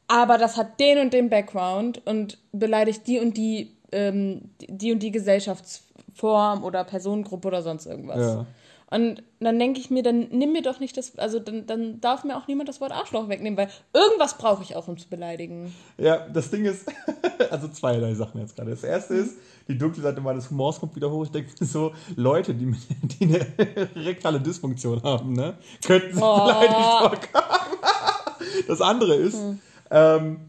aber 0.08 0.38
das 0.38 0.58
hat 0.58 0.80
den 0.82 1.00
und 1.00 1.14
den 1.14 1.30
Background 1.30 2.06
und 2.06 2.38
beleidigt 2.52 3.08
die 3.08 3.20
und 3.20 3.38
die, 3.38 3.72
ähm, 3.94 4.52
die 4.60 4.92
und 4.92 5.00
die 5.00 5.12
Gesellschaftsform 5.12 6.64
oder 6.66 6.84
Personengruppe 6.84 7.48
oder 7.48 7.62
sonst 7.62 7.86
irgendwas. 7.86 8.20
Ja. 8.20 8.46
Und 8.92 9.22
dann 9.40 9.60
denke 9.60 9.80
ich 9.80 9.92
mir, 9.92 10.02
dann 10.02 10.30
nimm 10.32 10.52
mir 10.52 10.64
doch 10.64 10.80
nicht 10.80 10.98
das, 10.98 11.16
also 11.20 11.38
dann, 11.40 11.68
dann 11.68 12.02
darf 12.02 12.24
mir 12.24 12.36
auch 12.36 12.48
niemand 12.48 12.70
das 12.70 12.82
Wort 12.82 12.92
Arschloch 12.92 13.30
wegnehmen, 13.30 13.56
weil 13.56 13.70
irgendwas 13.94 14.38
brauche 14.38 14.64
ich 14.64 14.76
auch, 14.76 14.88
um 14.88 14.98
zu 14.98 15.08
beleidigen. 15.08 15.74
Ja, 16.00 16.28
das 16.28 16.50
Ding 16.50 16.66
ist, 16.66 16.92
also 17.52 17.68
zweierlei 17.68 18.16
Sachen 18.16 18.42
jetzt 18.42 18.56
gerade. 18.56 18.72
Das 18.72 18.84
erste 18.84 19.14
ist, 19.14 19.38
die 19.68 19.78
dunkle 19.78 20.02
Seite 20.02 20.22
meines 20.22 20.50
Humors 20.50 20.80
kommt 20.80 20.96
wieder 20.96 21.12
hoch. 21.12 21.24
Ich 21.26 21.32
denke 21.32 21.52
mir 21.60 21.68
so, 21.68 21.92
Leute, 22.16 22.56
die, 22.56 22.66
die 23.04 23.26
eine 23.26 23.46
rektale 23.96 24.42
Dysfunktion 24.42 25.04
haben, 25.04 25.34
ne, 25.34 25.54
könnten 25.86 26.14
sich 26.16 26.24
Oh. 26.24 26.40
beleidigt 26.46 26.74
vorkommen. 27.30 27.78
Das 28.68 28.82
andere 28.82 29.16
ist, 29.16 29.38
ähm, 29.92 30.40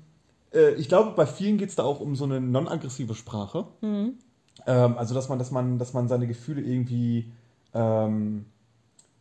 äh, 0.55 0.73
ich 0.75 0.89
glaube, 0.89 1.11
bei 1.11 1.27
vielen 1.27 1.59
geht 1.59 1.69
es 1.69 1.77
da 1.77 1.83
auch 1.85 2.01
um 2.01 2.17
so 2.17 2.25
eine 2.25 2.41
non-aggressive 2.41 3.15
Sprache. 3.15 3.67
Ähm, 3.83 4.15
also, 4.67 5.15
dass 5.15 5.29
man, 5.29 5.39
dass 5.39 5.51
man, 5.51 5.79
dass 5.79 5.93
man 5.93 6.09
seine 6.09 6.27
Gefühle 6.27 6.61
irgendwie 6.63 7.31
ähm, 7.75 8.47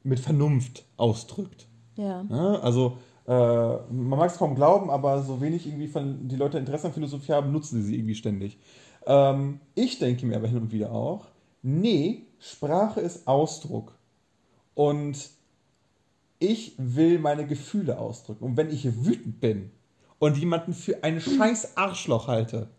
mit 0.03 0.19
Vernunft 0.19 0.85
ausdrückt. 0.97 1.67
Ja. 1.95 2.23
Ne? 2.23 2.59
Also 2.61 2.97
äh, 3.27 3.31
man 3.31 4.19
mag 4.19 4.31
es 4.31 4.37
kaum 4.37 4.55
glauben, 4.55 4.89
aber 4.89 5.21
so 5.21 5.41
wenig 5.41 5.67
irgendwie 5.67 5.87
von 5.87 6.27
die 6.27 6.35
Leute 6.35 6.57
Interesse 6.57 6.87
an 6.87 6.93
Philosophie 6.93 7.33
haben, 7.33 7.51
nutzen 7.51 7.81
sie 7.81 7.87
sie 7.87 7.95
irgendwie 7.95 8.15
ständig. 8.15 8.57
Ähm, 9.05 9.59
ich 9.75 9.99
denke 9.99 10.25
mir 10.25 10.37
aber 10.37 10.47
hin 10.47 10.57
und 10.57 10.71
wieder 10.71 10.91
auch, 10.91 11.27
nee, 11.61 12.25
Sprache 12.39 13.01
ist 13.01 13.27
Ausdruck. 13.27 13.93
Und 14.73 15.29
ich 16.39 16.73
will 16.77 17.19
meine 17.19 17.45
Gefühle 17.45 17.99
ausdrücken. 17.99 18.45
Und 18.45 18.57
wenn 18.57 18.69
ich 18.69 19.05
wütend 19.05 19.41
bin 19.41 19.71
und 20.19 20.37
jemanden 20.37 20.73
für 20.73 21.03
ein 21.03 21.19
scheiß 21.19 21.77
Arschloch 21.77 22.27
halte, 22.27 22.69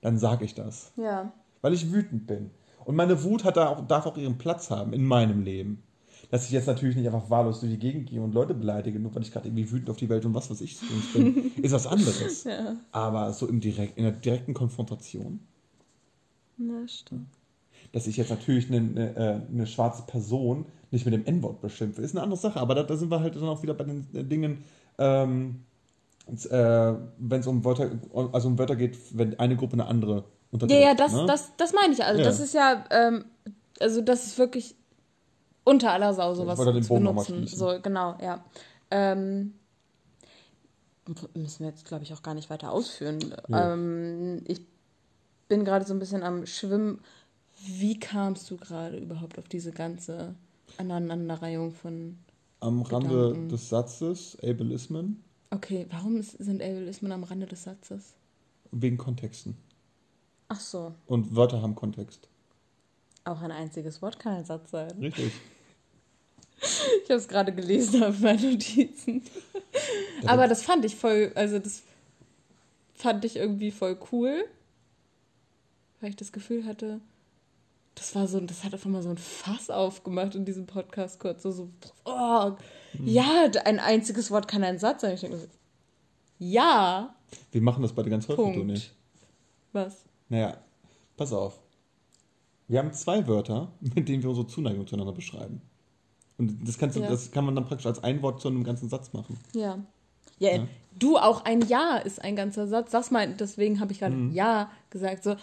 dann 0.00 0.18
sage 0.18 0.44
ich 0.44 0.54
das. 0.54 0.92
Ja. 0.96 1.32
Weil 1.60 1.74
ich 1.74 1.92
wütend 1.92 2.26
bin. 2.26 2.50
Und 2.84 2.96
meine 2.96 3.22
Wut 3.24 3.44
hat 3.44 3.56
da 3.56 3.68
auch, 3.68 3.86
darf 3.86 4.06
auch 4.06 4.16
ihren 4.16 4.38
Platz 4.38 4.70
haben 4.70 4.92
in 4.92 5.04
meinem 5.04 5.42
Leben. 5.42 5.82
Dass 6.30 6.44
ich 6.44 6.52
jetzt 6.52 6.66
natürlich 6.66 6.94
nicht 6.96 7.06
einfach 7.06 7.28
wahllos 7.28 7.60
durch 7.60 7.72
die 7.72 7.78
Gegend 7.78 8.08
gehe 8.08 8.22
und 8.22 8.32
Leute 8.34 8.54
beleidige, 8.54 9.00
nur 9.00 9.12
weil 9.14 9.22
ich 9.22 9.32
gerade 9.32 9.48
irgendwie 9.48 9.70
wütend 9.70 9.90
auf 9.90 9.96
die 9.96 10.08
Welt 10.08 10.24
und 10.24 10.34
was 10.34 10.48
weiß 10.50 10.60
ich 10.60 10.78
bin, 11.12 11.50
ist 11.62 11.72
was 11.72 11.86
anderes. 11.88 12.44
Ja. 12.44 12.76
Aber 12.92 13.32
so 13.32 13.48
im 13.48 13.60
direkt, 13.60 13.98
in 13.98 14.04
der 14.04 14.12
direkten 14.12 14.54
Konfrontation, 14.54 15.40
Ja, 16.56 16.86
stimmt. 16.86 17.26
dass 17.92 18.06
ich 18.06 18.16
jetzt 18.16 18.30
natürlich 18.30 18.68
eine, 18.70 18.78
eine, 18.78 19.16
äh, 19.16 19.40
eine 19.52 19.66
schwarze 19.66 20.02
Person 20.06 20.66
nicht 20.92 21.04
mit 21.04 21.14
dem 21.14 21.24
N-Wort 21.24 21.60
beschimpfe, 21.60 22.02
ist 22.02 22.14
eine 22.14 22.22
andere 22.22 22.38
Sache. 22.38 22.60
Aber 22.60 22.74
da, 22.76 22.82
da 22.84 22.96
sind 22.96 23.10
wir 23.10 23.20
halt 23.20 23.34
dann 23.34 23.44
auch 23.44 23.62
wieder 23.62 23.74
bei 23.74 23.84
den 23.84 24.06
äh, 24.14 24.22
Dingen, 24.24 24.58
ähm, 24.98 25.62
äh, 26.28 26.92
wenn 27.18 27.40
es 27.40 27.46
um 27.48 27.64
Wörter, 27.64 27.90
also 28.32 28.48
um 28.48 28.58
Wörter 28.58 28.76
geht, 28.76 28.96
wenn 29.18 29.38
eine 29.40 29.56
Gruppe 29.56 29.72
eine 29.74 29.86
andere 29.86 30.24
Ja, 30.52 30.78
ja, 30.78 30.94
das, 30.94 31.12
ne? 31.12 31.26
das, 31.26 31.52
das 31.56 31.72
meine 31.72 31.92
ich. 31.92 32.04
Also 32.04 32.20
Ja. 32.20 32.26
das 32.26 32.40
ist 32.40 32.54
ja, 32.54 32.84
ähm, 32.90 33.24
also 33.78 34.00
das 34.00 34.26
ist 34.26 34.38
wirklich 34.38 34.74
unter 35.64 35.92
aller 35.92 36.12
Sau 36.14 36.34
sowas 36.34 36.58
wollte 36.58 36.72
den 36.72 36.82
zu 36.82 36.88
Bogen 36.88 37.04
benutzen. 37.04 37.46
So, 37.46 37.78
genau, 37.80 38.16
ja. 38.20 38.44
Ähm, 38.90 39.54
müssen 41.34 41.60
wir 41.60 41.68
jetzt, 41.68 41.84
glaube 41.84 42.02
ich, 42.04 42.12
auch 42.12 42.22
gar 42.22 42.34
nicht 42.34 42.50
weiter 42.50 42.72
ausführen. 42.72 43.18
Ja. 43.48 43.72
Ähm, 43.72 44.42
ich 44.46 44.60
bin 45.48 45.64
gerade 45.64 45.84
so 45.86 45.94
ein 45.94 45.98
bisschen 45.98 46.22
am 46.22 46.46
Schwimmen. 46.46 47.00
Wie 47.66 47.98
kamst 47.98 48.50
du 48.50 48.56
gerade 48.56 48.96
überhaupt 48.96 49.38
auf 49.38 49.48
diese 49.48 49.70
ganze 49.72 50.34
Aneinanderreihung 50.78 51.72
von. 51.72 52.18
Am 52.60 52.82
Rande 52.82 53.08
Gedanken. 53.28 53.48
des 53.48 53.68
Satzes, 53.70 54.36
Ableismen, 54.42 55.24
Okay, 55.50 55.86
warum 55.90 56.16
ist, 56.16 56.32
sind 56.32 56.62
Ableismen 56.62 57.10
am 57.12 57.24
Rande 57.24 57.46
des 57.46 57.62
Satzes? 57.64 58.14
wegen 58.72 58.98
Kontexten. 58.98 59.56
Ach 60.52 60.58
so, 60.60 60.92
Und 61.06 61.34
Wörter 61.36 61.62
haben 61.62 61.74
Kontext. 61.76 62.28
auch 63.24 63.40
ein 63.40 63.52
einziges 63.52 64.02
Wort 64.02 64.18
kann 64.18 64.34
ein 64.34 64.44
Satz 64.44 64.70
sein. 64.72 64.90
Richtig. 65.00 65.32
Ich 66.62 67.08
habe 67.10 67.14
es 67.18 67.26
gerade 67.26 67.54
gelesen 67.54 68.04
auf 68.04 68.18
meinen 68.20 68.52
Notizen. 68.52 69.22
Aber 70.26 70.46
das 70.46 70.62
fand 70.62 70.84
ich 70.84 70.94
voll, 70.94 71.32
also 71.34 71.58
das 71.58 71.82
fand 72.94 73.24
ich 73.24 73.36
irgendwie 73.36 73.70
voll 73.70 73.98
cool, 74.12 74.44
weil 76.00 76.10
ich 76.10 76.16
das 76.16 76.32
Gefühl 76.32 76.66
hatte, 76.66 77.00
das 77.94 78.14
war 78.14 78.28
so, 78.28 78.40
das 78.40 78.62
hat 78.62 78.74
einfach 78.74 78.90
mal 78.90 79.02
so 79.02 79.08
ein 79.08 79.16
Fass 79.16 79.70
aufgemacht 79.70 80.34
in 80.34 80.44
diesem 80.44 80.66
Podcast 80.66 81.18
kurz. 81.18 81.42
So, 81.42 81.50
so 81.50 81.70
oh, 82.04 82.52
ja, 83.02 83.50
ein 83.64 83.78
einziges 83.80 84.30
Wort 84.30 84.46
kann 84.46 84.62
ein 84.62 84.78
Satz 84.78 85.00
sein. 85.00 85.14
Ich 85.14 85.20
denke 85.22 85.38
so, 85.38 85.46
ja, 86.38 87.14
Wir 87.52 87.62
machen 87.62 87.82
das 87.82 87.94
beide 87.94 88.10
ganz 88.10 88.28
häufig, 88.28 88.44
Punkt. 88.44 88.66
nicht. 88.66 88.92
was? 89.72 90.04
Naja, 90.30 90.56
pass 91.18 91.32
auf. 91.34 91.60
Wir 92.68 92.78
haben 92.78 92.92
zwei 92.94 93.26
Wörter, 93.26 93.70
mit 93.80 94.08
denen 94.08 94.22
wir 94.22 94.30
unsere 94.30 94.46
Zuneigung 94.46 94.86
zueinander 94.86 95.12
beschreiben. 95.12 95.60
Und 96.38 96.66
das, 96.66 96.78
kannst 96.78 96.96
du, 96.96 97.00
Ja. 97.02 97.08
das 97.10 97.30
kann 97.32 97.44
man 97.44 97.54
dann 97.54 97.66
praktisch 97.66 97.84
als 97.86 98.02
ein 98.02 98.22
Wort 98.22 98.40
zu 98.40 98.48
einem 98.48 98.64
ganzen 98.64 98.88
Satz 98.88 99.12
machen. 99.12 99.38
Ja. 99.52 99.78
Ja, 100.38 100.56
Ja. 100.56 100.66
du 100.98 101.18
auch 101.18 101.44
ein 101.44 101.60
Ja 101.68 101.98
ist 101.98 102.22
ein 102.24 102.34
ganzer 102.36 102.66
Satz. 102.66 102.90
Das 102.92 103.10
mein, 103.10 103.36
deswegen 103.36 103.78
habe 103.80 103.92
ich 103.92 103.98
gerade 103.98 104.14
Mhm. 104.16 104.32
Ja 104.32 104.70
gesagt. 104.88 105.22
So, 105.24 105.36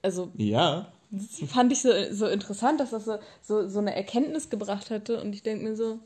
also 0.00 0.30
Ja, 0.38 0.90
das 1.10 1.50
fand 1.50 1.70
ich 1.72 1.82
so, 1.82 1.90
so 2.12 2.26
interessant, 2.28 2.80
dass 2.80 2.90
das 2.90 3.04
so, 3.04 3.18
so, 3.42 3.68
so 3.68 3.78
eine 3.80 3.94
Erkenntnis 3.94 4.48
gebracht 4.48 4.88
hatte. 4.90 5.20
Und 5.20 5.34
ich 5.34 5.42
denke 5.42 5.64
mir 5.64 5.76
so, 5.76 5.98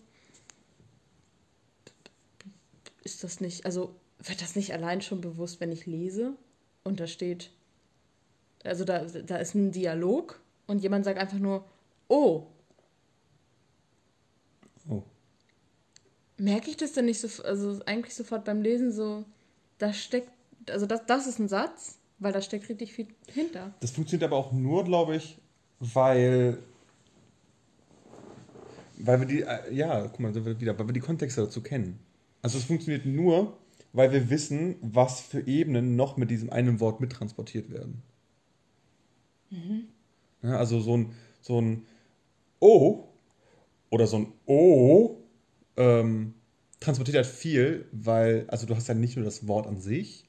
ist 3.05 3.23
das 3.23 3.41
nicht, 3.41 3.65
also 3.67 3.95
wird 4.19 4.43
das 4.43 4.57
nicht 4.57 4.73
allein 4.73 5.03
schon 5.03 5.21
bewusst, 5.21 5.61
wenn 5.61 5.71
ich 5.71 5.87
lese 5.87 6.33
und 6.83 6.99
da 6.99 7.07
steht, 7.07 7.51
also 8.67 8.85
da, 8.85 9.05
da 9.05 9.37
ist 9.37 9.55
ein 9.55 9.73
Dialog 9.73 10.41
und 10.67 10.83
jemand 10.83 11.05
sagt 11.05 11.19
einfach 11.19 11.39
nur, 11.39 11.65
oh, 12.09 12.47
Oh. 14.89 15.03
merke 16.39 16.71
ich 16.71 16.77
das 16.77 16.93
denn 16.93 17.07
nicht 17.07 17.21
so, 17.21 17.43
also 17.43 17.81
eigentlich 17.87 18.15
sofort 18.15 18.45
beim 18.45 18.63
Lesen 18.63 18.93
so, 18.93 19.25
da 19.79 19.93
steckt, 19.93 20.31
also 20.71 20.87
das, 20.87 21.07
das 21.07 21.27
ist 21.27 21.39
ein 21.41 21.49
Satz, 21.49 21.99
weil 22.19 22.33
da 22.33 22.41
steckt 22.41 22.69
richtig 22.69 22.93
viel 22.93 23.09
hinter. 23.29 23.75
Das 23.81 23.91
funktioniert 23.91 24.31
aber 24.31 24.37
auch 24.37 24.53
nur, 24.53 24.85
glaube 24.85 25.17
ich, 25.17 25.39
weil. 25.81 26.59
Weil 28.99 29.21
wir 29.21 29.27
die. 29.27 29.43
äh, 29.43 29.75
Ja, 29.75 30.07
guck 30.07 30.21
mal, 30.21 30.35
wieder, 30.61 30.79
weil 30.79 30.89
wir 30.89 30.93
die 30.95 31.01
Kontexte 31.01 31.43
dazu 31.43 31.63
kennen. 31.63 31.99
Also 32.41 32.59
es 32.59 32.65
funktioniert 32.65 33.05
nur, 33.05 33.59
weil 33.93 34.13
wir 34.13 34.31
wissen, 34.31 34.77
was 34.81 35.21
für 35.21 35.47
Ebenen 35.47 35.97
noch 35.97 36.17
mit 36.17 36.31
diesem 36.31 36.51
einen 36.51 36.81
Wort 36.81 37.01
mittransportiert 37.01 37.71
werden. 37.71 38.03
Ja, 40.43 40.59
also 40.59 40.81
so 40.81 40.97
ein, 40.97 41.13
so 41.41 41.61
ein 41.61 41.87
O 42.61 43.09
oder 43.91 44.07
so 44.07 44.19
ein 44.19 44.33
O 44.47 45.19
ähm, 45.77 46.35
transportiert 46.81 47.17
halt 47.17 47.27
viel, 47.27 47.89
weil, 47.93 48.47
also 48.49 48.67
du 48.67 48.75
hast 48.77 48.89
ja 48.89 48.95
nicht 48.95 49.17
nur 49.17 49.25
das 49.25 49.47
Wort 49.49 49.67
an 49.67 49.79
sich, 49.81 50.29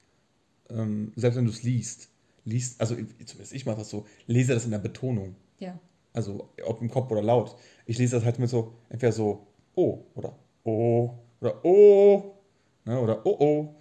ähm, 0.69 1.11
selbst 1.15 1.37
wenn 1.37 1.45
du 1.45 1.51
es 1.51 1.63
liest, 1.63 2.09
liest, 2.45 2.79
also 2.79 2.95
zumindest 2.95 3.53
ich 3.53 3.65
mache 3.65 3.77
das 3.77 3.89
so, 3.89 4.05
lese 4.25 4.53
das 4.53 4.65
in 4.65 4.71
der 4.71 4.79
Betonung. 4.79 5.35
Ja. 5.59 5.79
Also 6.13 6.49
ob 6.65 6.81
im 6.81 6.89
Kopf 6.89 7.11
oder 7.11 7.21
laut. 7.21 7.55
Ich 7.85 7.97
lese 7.97 8.15
das 8.15 8.25
halt 8.25 8.39
mit 8.39 8.49
so, 8.49 8.73
entweder 8.89 9.11
so 9.11 9.47
O 9.75 10.03
oder 10.15 10.37
O 10.63 11.13
oder 11.39 11.63
O 11.63 12.37
ne, 12.85 12.99
oder 12.99 13.25
O 13.25 13.29
O. 13.39 13.75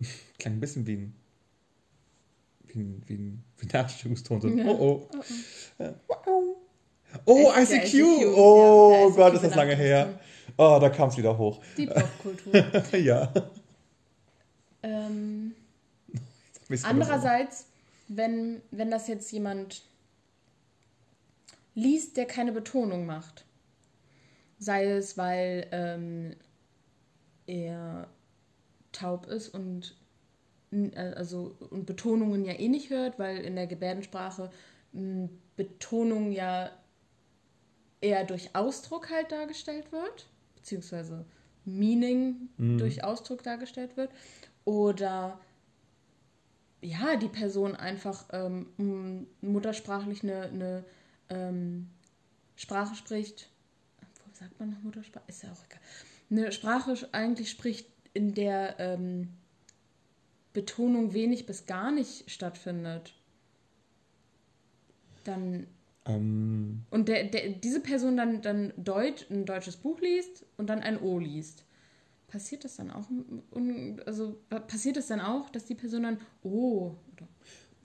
Klang 0.38 0.54
ein 0.54 0.60
bisschen 0.60 0.86
wie 0.86 0.96
ein, 0.96 1.14
ein, 2.82 3.02
wie 3.06 3.14
ein, 3.14 3.44
wie 3.58 3.66
ein 3.66 3.70
Nachstimmungston. 3.72 4.40
So 4.40 4.48
Ja. 4.48 4.66
O 4.66 4.70
O. 4.70 5.08
Ja, 5.78 5.94
wow. 6.08 6.56
Oh, 7.24 7.52
Echt, 7.56 7.70
ja, 7.70 7.76
ICQ! 7.78 7.94
ICQ, 7.94 8.26
Oh 8.36 8.92
ja, 8.92 9.06
der 9.06 9.16
Gott, 9.16 9.34
ist 9.34 9.44
das 9.44 9.54
lange 9.54 9.74
her. 9.76 10.18
Oh, 10.56 10.78
da 10.80 10.88
kam 10.90 11.08
es 11.08 11.16
wieder 11.16 11.36
hoch. 11.36 11.62
Die 11.76 11.86
Popkultur. 11.86 12.96
ja. 12.96 13.32
ähm, 14.82 15.54
andererseits, 16.82 17.66
wenn, 18.08 18.62
wenn 18.70 18.90
das 18.90 19.08
jetzt 19.08 19.30
jemand 19.32 19.82
liest, 21.74 22.16
der 22.16 22.26
keine 22.26 22.52
Betonung 22.52 23.06
macht, 23.06 23.44
sei 24.58 24.84
es, 24.86 25.18
weil 25.18 25.66
ähm, 25.72 26.36
er 27.46 28.08
taub 28.92 29.26
ist 29.26 29.48
und 29.50 29.94
also 30.94 31.56
und 31.70 31.86
Betonungen 31.86 32.44
ja 32.44 32.52
eh 32.52 32.68
nicht 32.68 32.90
hört, 32.90 33.18
weil 33.18 33.38
in 33.38 33.56
der 33.56 33.66
Gebärdensprache 33.66 34.50
Betonung 35.56 36.32
ja 36.32 36.70
eher 38.00 38.24
durch 38.24 38.54
Ausdruck 38.54 39.10
halt 39.10 39.32
dargestellt 39.32 39.90
wird, 39.92 40.26
beziehungsweise 40.54 41.24
Meaning 41.64 42.48
durch 42.78 43.02
Ausdruck 43.02 43.42
dargestellt 43.42 43.96
wird. 43.96 44.10
Oder 44.64 45.40
ja, 46.80 47.16
die 47.16 47.28
Person 47.28 47.74
einfach 47.74 48.26
ähm, 48.32 49.26
muttersprachlich 49.40 50.22
eine, 50.22 50.42
eine 50.42 50.84
ähm, 51.28 51.88
Sprache 52.54 52.94
spricht. 52.94 53.50
Wo 54.24 54.34
sagt 54.34 54.58
man 54.60 54.70
noch 54.70 54.82
Muttersprache? 54.82 55.24
Ist 55.26 55.42
ja 55.42 55.50
auch 55.50 55.64
egal. 55.64 55.80
Eine 56.30 56.52
Sprache 56.52 57.08
eigentlich 57.12 57.50
spricht, 57.50 57.88
in 58.14 58.34
der 58.34 58.78
ähm, 58.78 59.28
Betonung 60.56 61.12
wenig 61.12 61.46
bis 61.46 61.66
gar 61.66 61.92
nicht 61.92 62.30
stattfindet. 62.30 63.12
Dann 65.24 65.66
Ähm, 66.06 66.82
und 66.90 67.08
der, 67.08 67.24
der, 67.24 67.50
diese 67.50 67.80
Person 67.80 68.16
dann, 68.16 68.42
dann 68.42 68.72
Deutsch, 68.76 69.26
ein 69.30 69.44
deutsches 69.44 69.76
Buch 69.76 70.00
liest 70.00 70.46
und 70.56 70.68
dann 70.70 70.80
ein 70.80 71.00
O 71.00 71.18
liest. 71.18 71.64
Passiert 72.28 72.64
das 72.64 72.76
dann 72.76 72.90
auch? 72.90 73.04
Also 74.06 74.36
passiert 74.66 74.96
das 74.96 75.08
dann 75.08 75.20
auch, 75.20 75.50
dass 75.50 75.66
die 75.66 75.74
Person 75.74 76.04
dann 76.04 76.18
O 76.42 76.94
oder 77.12 77.28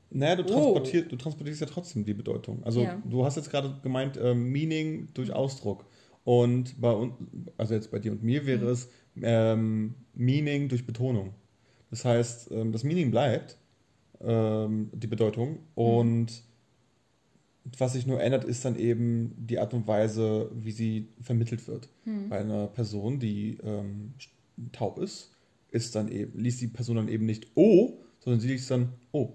Naja, 0.09 0.35
du, 0.37 0.43
Oh. 0.43 0.45
transportier, 0.45 1.03
du 1.07 1.15
transportierst 1.15 1.61
ja 1.61 1.67
trotzdem 1.67 2.05
die 2.05 2.13
Bedeutung. 2.13 2.63
Also 2.63 2.83
Ja. 2.83 3.01
du 3.03 3.25
hast 3.25 3.37
jetzt 3.37 3.49
gerade 3.51 3.79
gemeint, 3.83 4.17
ähm, 4.21 4.51
Meaning 4.51 5.09
durch 5.13 5.31
Ausdruck. 5.33 5.85
Und 6.23 6.79
bei 6.79 6.91
uns, 6.91 7.13
also 7.57 7.73
jetzt 7.73 7.91
bei 7.91 7.99
dir 7.99 8.11
und 8.11 8.23
mir 8.23 8.45
wäre 8.45 8.65
es 8.69 8.89
ähm, 9.21 9.95
Meaning 10.13 10.69
durch 10.69 10.85
Betonung. 10.85 11.33
Das 11.91 12.05
heißt, 12.05 12.51
ähm, 12.51 12.71
das 12.71 12.83
Meaning 12.83 13.11
bleibt, 13.11 13.57
ähm, 14.21 14.89
die 14.93 15.07
Bedeutung. 15.07 15.59
Und 15.75 16.43
was 17.77 17.93
sich 17.93 18.07
nur 18.07 18.19
ändert, 18.21 18.43
ist 18.43 18.65
dann 18.65 18.75
eben 18.75 19.35
die 19.37 19.59
Art 19.59 19.73
und 19.73 19.85
Weise, 19.87 20.49
wie 20.53 20.71
sie 20.71 21.09
vermittelt 21.21 21.67
wird. 21.67 21.89
Bei 22.29 22.39
einer 22.39 22.67
Person, 22.67 23.19
die 23.19 23.57
ähm, 23.63 24.13
taub 24.71 24.97
ist, 24.99 25.31
ist 25.69 25.95
dann 25.95 26.09
eben, 26.11 26.39
liest 26.39 26.61
die 26.61 26.67
Person 26.67 26.95
dann 26.95 27.07
eben 27.07 27.25
nicht 27.25 27.47
O, 27.55 27.99
sondern 28.19 28.39
sie 28.39 28.47
liest 28.47 28.71
dann 28.71 28.93
O. 29.11 29.33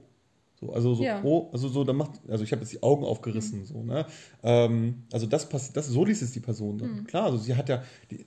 So, 0.59 0.73
also 0.73 0.95
so, 0.95 1.03
Ja. 1.05 1.23
oh, 1.23 1.51
also 1.53 1.69
so, 1.69 1.85
da 1.85 1.92
macht, 1.92 2.12
also 2.29 2.42
ich 2.42 2.51
habe 2.51 2.62
jetzt 2.62 2.73
die 2.73 2.83
Augen 2.83 3.05
aufgerissen, 3.05 3.64
so, 3.66 3.83
ne? 3.83 4.07
Ähm, 4.42 5.03
also 5.12 5.27
das 5.27 5.49
passiert, 5.49 5.77
das, 5.77 5.87
so 5.88 6.05
liest 6.05 6.23
es 6.23 6.33
die 6.33 6.40
Person 6.40 6.79
dann. 6.79 7.05
Klar, 7.05 7.27
also 7.27 7.37
sie 7.37 7.55
hat 7.55 7.69
ja, 7.69 7.83
die, 8.11 8.25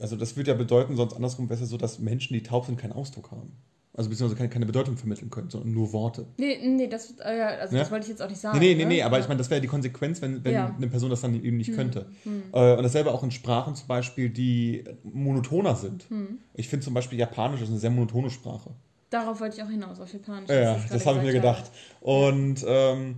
also 0.00 0.16
das 0.16 0.36
würde 0.36 0.50
ja 0.50 0.56
bedeuten, 0.56 0.96
sonst 0.96 1.14
andersrum 1.14 1.48
wäre 1.48 1.54
es 1.54 1.60
ja 1.60 1.66
so, 1.66 1.76
dass 1.76 1.98
Menschen, 1.98 2.34
die 2.34 2.42
taub 2.42 2.66
sind, 2.66 2.78
keinen 2.78 2.92
Ausdruck 2.92 3.30
haben. 3.30 3.52
Also 3.92 4.08
beziehungsweise 4.08 4.38
keine, 4.38 4.48
keine 4.48 4.66
Bedeutung 4.66 4.96
vermitteln 4.96 5.30
können, 5.30 5.50
sondern 5.50 5.72
nur 5.74 5.92
Worte. 5.92 6.26
Nee, 6.38 6.58
nee, 6.64 6.86
das, 6.86 7.14
äh, 7.18 7.22
also 7.24 7.74
Ja? 7.74 7.82
das 7.82 7.90
wollte 7.90 8.04
ich 8.04 8.10
jetzt 8.10 8.22
auch 8.22 8.28
nicht 8.28 8.40
sagen. 8.40 8.58
Nee, 8.58 8.68
nee, 8.68 8.74
nee, 8.76 8.82
ne? 8.84 8.88
nee, 8.88 9.02
aber 9.02 9.16
Ja. 9.16 9.22
ich 9.22 9.28
meine, 9.28 9.38
das 9.38 9.50
wäre 9.50 9.60
die 9.60 9.66
Konsequenz, 9.66 10.22
wenn, 10.22 10.44
wenn 10.44 10.54
Ja. 10.54 10.74
eine 10.74 10.86
Person 10.88 11.10
das 11.10 11.20
dann 11.22 11.34
eben 11.34 11.56
nicht 11.56 11.74
könnte. 11.74 12.06
hm. 12.22 12.44
Äh, 12.52 12.76
und 12.76 12.82
dasselbe 12.84 13.10
auch 13.12 13.24
in 13.24 13.32
Sprachen 13.32 13.74
zum 13.74 13.88
Beispiel, 13.88 14.30
die 14.30 14.84
monotoner 15.02 15.74
sind. 15.74 16.08
Hm. 16.08 16.38
Ich 16.54 16.68
finde 16.68 16.84
zum 16.84 16.94
Beispiel 16.94 17.18
Japanisch 17.18 17.60
ist 17.62 17.68
eine 17.68 17.78
sehr 17.78 17.90
monotone 17.90 18.30
Sprache. 18.30 18.70
Darauf 19.10 19.40
wollte 19.40 19.56
ich 19.56 19.62
auch 19.64 19.68
hinaus, 19.68 19.98
auf 19.98 20.12
Japanisch. 20.12 20.48
Ja, 20.48 20.74
das 20.76 20.88
gerade 20.88 21.04
habe 21.06 21.18
ich 21.18 21.24
mir 21.24 21.32
gedacht. 21.32 21.70
Und 22.00 22.64
ähm, 22.66 23.16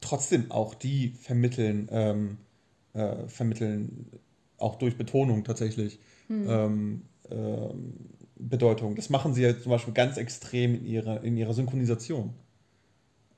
trotzdem 0.00 0.50
auch 0.50 0.74
die 0.74 1.10
vermitteln, 1.20 1.88
ähm, 1.92 2.38
äh, 2.94 3.28
vermitteln 3.28 4.06
auch 4.58 4.76
durch 4.76 4.96
Betonung 4.96 5.44
tatsächlich 5.44 5.98
Hm. 6.28 6.46
ähm, 6.48 7.02
ähm, 7.30 7.94
Bedeutung. 8.36 8.94
Das 8.94 9.10
machen 9.10 9.34
sie 9.34 9.42
ja 9.42 9.58
zum 9.58 9.70
Beispiel 9.70 9.94
ganz 9.94 10.16
extrem 10.16 10.74
in 10.74 10.84
ihrer, 10.84 11.24
in 11.24 11.36
ihrer 11.36 11.54
Synchronisation. 11.54 12.34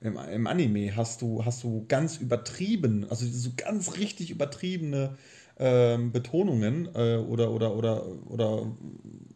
Im, 0.00 0.16
Im 0.16 0.46
Anime 0.46 0.94
hast 0.96 1.22
du, 1.22 1.44
hast 1.44 1.62
du 1.64 1.84
ganz 1.88 2.18
übertrieben, 2.18 3.06
also 3.08 3.26
so 3.26 3.50
ganz 3.56 3.96
richtig 3.96 4.30
übertriebene 4.30 5.16
ähm, 5.58 6.12
Betonungen 6.12 6.88
äh, 6.94 7.16
oder, 7.16 7.50
oder, 7.52 7.74
oder, 7.76 8.06
oder 8.26 8.66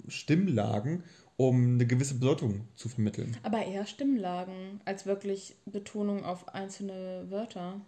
Stimmlagen, 0.09 1.05
um 1.37 1.75
eine 1.75 1.87
gewisse 1.87 2.15
Bedeutung 2.15 2.69
zu 2.77 2.89
vermitteln. 2.89 3.37
Aber 3.43 3.65
eher 3.65 3.87
Stimmlagen 3.87 4.81
als 4.85 5.07
wirklich 5.07 5.57
Betonung 5.67 6.25
auf 6.25 6.55
einzelne 6.55 7.27
Wörter. 7.29 7.81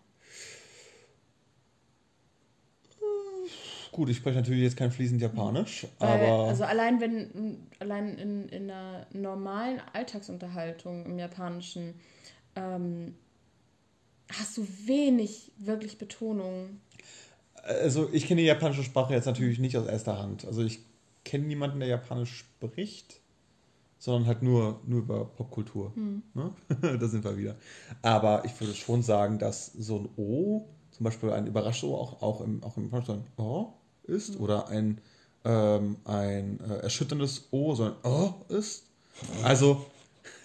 Gut, 3.96 4.11
ich 4.11 4.18
spreche 4.18 4.37
natürlich 4.37 4.62
jetzt 4.62 4.76
kein 4.76 4.90
fließend 4.90 5.22
Japanisch, 5.22 5.87
Weil, 6.00 6.20
aber 6.20 6.48
also 6.48 6.64
allein 6.64 7.00
wenn 7.00 7.66
allein 7.78 8.18
in, 8.18 8.46
in 8.50 8.70
einer 8.70 9.06
normalen 9.14 9.80
Alltagsunterhaltung 9.94 11.06
im 11.06 11.18
Japanischen 11.18 11.94
ähm, 12.56 13.14
hast 14.30 14.59
du 14.59 14.68
wenig 14.85 15.50
wirklich 15.56 15.96
Betonung. 15.96 16.78
also 17.62 18.11
ich 18.12 18.26
kenne 18.26 18.42
die 18.42 18.46
japanische 18.46 18.82
Sprache 18.82 19.14
jetzt 19.14 19.24
natürlich 19.24 19.59
nicht 19.61 19.78
aus 19.78 19.87
erster 19.87 20.18
Hand. 20.18 20.44
Also 20.44 20.62
ich 20.62 20.80
kenne 21.24 21.46
niemanden, 21.46 21.80
der 21.80 21.88
Japanisch 21.88 22.37
spricht, 22.37 23.22
sondern 23.98 24.26
halt 24.26 24.42
nur, 24.42 24.78
nur 24.85 24.98
über 24.98 25.24
Popkultur. 25.24 25.94
Ne? 26.35 26.52
da 26.98 27.09
sind 27.09 27.24
wir 27.24 27.38
wieder. 27.38 27.56
Aber 28.02 28.44
ich 28.44 28.61
würde 28.61 28.74
schon 28.74 29.02
sagen, 29.02 29.38
dass 29.38 29.72
so 29.72 30.00
ein 30.00 30.09
O, 30.18 30.66
zum 30.90 31.04
Beispiel 31.04 31.30
ein 31.30 31.46
Überraschung 31.46 31.94
auch, 31.94 32.20
auch 32.20 32.42
im, 32.42 32.62
auch 32.62 32.76
im 32.76 32.85
Japanischen 32.85 33.24
ein 33.38 33.42
O 33.42 33.72
ist 34.09 34.38
oder 34.38 34.69
ein, 34.69 35.01
ähm, 35.45 35.97
ein 36.05 36.61
äh, 36.61 36.79
erschütterndes 36.79 37.49
O, 37.51 37.75
so 37.75 37.85
ein 37.85 37.95
O 38.05 38.35
ist. 38.49 38.85
Also 39.42 39.87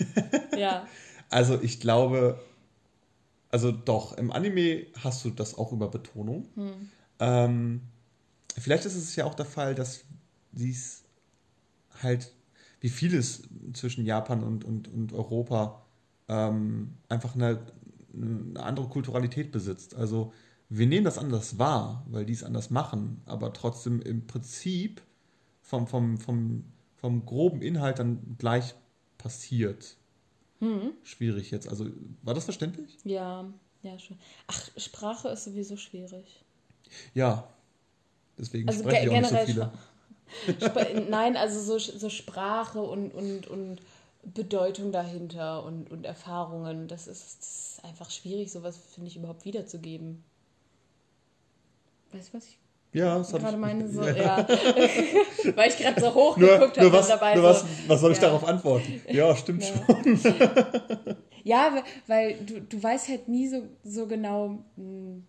Ja. 0.57 0.87
Also 1.29 1.61
ich 1.61 1.79
glaube, 1.79 2.39
also 3.49 3.71
doch, 3.71 4.17
im 4.17 4.31
Anime 4.31 4.87
hast 4.99 5.23
du 5.25 5.29
das 5.29 5.57
auch 5.57 5.71
über 5.71 5.89
Betonung. 5.89 6.47
Ähm, 7.19 7.81
vielleicht 8.57 8.85
ist 8.85 8.95
es 8.95 9.15
ja 9.15 9.25
auch 9.25 9.35
der 9.35 9.45
Fall, 9.45 9.75
dass 9.75 10.01
dies 10.51 11.03
halt, 12.01 12.33
wie 12.81 12.89
vieles 12.89 13.43
zwischen 13.73 14.05
Japan 14.05 14.43
und, 14.43 14.65
und, 14.65 14.87
und 14.87 15.13
Europa, 15.13 15.85
ähm, 16.27 16.95
einfach 17.07 17.35
eine, 17.35 17.59
eine 18.13 18.61
andere 18.61 18.87
Kulturalität 18.87 19.51
besitzt. 19.51 19.95
Also 19.95 20.33
wir 20.71 20.87
nehmen 20.87 21.03
das 21.05 21.17
anders 21.17 21.59
wahr, 21.59 22.05
weil 22.09 22.25
die 22.25 22.33
es 22.33 22.43
anders 22.43 22.69
machen, 22.69 23.21
aber 23.25 23.53
trotzdem 23.53 24.01
im 24.01 24.25
Prinzip 24.25 25.01
vom, 25.61 25.85
vom, 25.87 26.17
vom, 26.17 26.63
vom 26.95 27.25
groben 27.25 27.61
Inhalt 27.61 27.99
dann 27.99 28.37
gleich 28.37 28.73
passiert. 29.17 29.97
Schwierig 31.03 31.51
jetzt. 31.51 31.67
Also, 31.67 31.87
war 32.21 32.33
das 32.33 32.45
verständlich? 32.45 32.97
Ja, 33.03 33.45
ja, 33.81 33.97
schon. 33.99 34.17
Ach, 34.47 34.69
Sprache 34.77 35.29
ist 35.29 35.43
sowieso 35.45 35.75
schwierig. 35.77 36.43
Ja. 37.13 37.47
Deswegen 38.37 38.69
Also 38.69 38.81
spreche 38.81 39.05
ich 39.05 39.09
auch 39.09 39.17
nicht 39.21 39.29
so 39.29 39.35
viele. 39.37 39.71
Spra- 40.59 40.99
Nein, 41.09 41.35
also 41.37 41.59
so, 41.59 41.77
so 41.79 42.09
Sprache 42.09 42.81
und, 42.81 43.13
und, 43.13 43.47
und 43.47 43.81
Bedeutung 44.23 44.91
dahinter 44.91 45.63
und, 45.63 45.91
und 45.91 46.05
Erfahrungen, 46.05 46.87
das 46.87 47.07
ist, 47.07 47.39
das 47.39 47.71
ist 47.77 47.85
einfach 47.85 48.09
schwierig, 48.11 48.51
sowas, 48.51 48.77
finde 48.93 49.09
ich, 49.09 49.17
überhaupt 49.17 49.45
wiederzugeben. 49.45 50.23
Weißt 52.13 52.29
du, 52.33 52.37
was 52.37 52.47
ich 52.47 52.57
Ja, 52.93 53.17
das 53.17 53.31
gerade 53.31 53.53
ich. 53.53 53.57
meine? 53.57 53.89
So, 53.89 54.01
ja. 54.05 54.13
ja. 54.13 54.47
Weil 55.55 55.69
ich 55.69 55.77
gerade 55.77 55.99
so 56.01 56.13
hoch 56.13 56.37
geguckt 56.37 56.77
habe 56.77 56.91
was, 56.91 57.07
dabei. 57.07 57.35
nur 57.35 57.43
so, 57.43 57.49
was, 57.49 57.65
was 57.87 58.01
soll 58.01 58.11
ich 58.11 58.17
ja. 58.17 58.23
darauf 58.23 58.43
antworten? 58.45 59.01
Ja, 59.09 59.35
stimmt 59.35 59.63
schon. 59.63 60.19
Ja, 61.43 61.83
weil- 62.05 62.35
du, 62.45 62.61
du 62.61 62.83
weißt 62.83 63.09
halt 63.09 63.27
nie 63.27 63.47
so, 63.47 63.63
so 63.83 64.05
genau, 64.05 64.59
mh, 64.75 65.21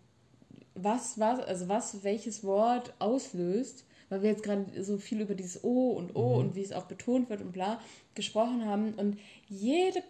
was, 0.74 1.18
was, 1.18 1.40
also 1.40 1.68
was 1.68 2.04
welches 2.04 2.44
Wort 2.44 2.92
auslöst, 2.98 3.86
weil 4.10 4.22
wir 4.22 4.28
jetzt 4.30 4.42
gerade 4.42 4.66
so 4.82 4.98
viel 4.98 5.22
über 5.22 5.34
dieses 5.34 5.64
O 5.64 5.92
und 5.92 6.14
O 6.14 6.34
und 6.34 6.54
wie 6.54 6.60
es 6.62 6.72
auch 6.72 6.84
betont 6.84 7.30
wird 7.30 7.40
und 7.40 7.52
bla 7.52 7.80
gesprochen 8.14 8.66
haben. 8.66 8.92
Und 8.92 9.18
jede 9.48 10.02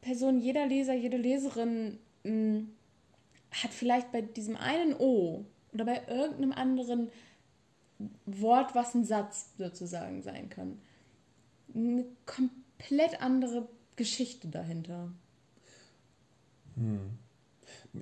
Person, 0.00 0.40
jeder 0.40 0.66
Leser, 0.66 0.94
jede 0.94 1.18
Leserin 1.18 1.98
mh, 2.24 2.62
hat 3.62 3.70
vielleicht 3.72 4.12
bei 4.12 4.22
diesem 4.22 4.56
einen 4.56 4.94
O 4.98 5.44
oder 5.72 5.84
bei 5.84 6.02
irgendeinem 6.08 6.52
anderen 6.52 7.10
Wort, 8.26 8.74
was 8.74 8.94
ein 8.94 9.04
Satz 9.04 9.50
sozusagen 9.58 10.22
sein 10.22 10.48
kann, 10.48 10.78
eine 11.74 12.04
komplett 12.26 13.20
andere 13.20 13.68
Geschichte 13.96 14.48
dahinter. 14.48 15.12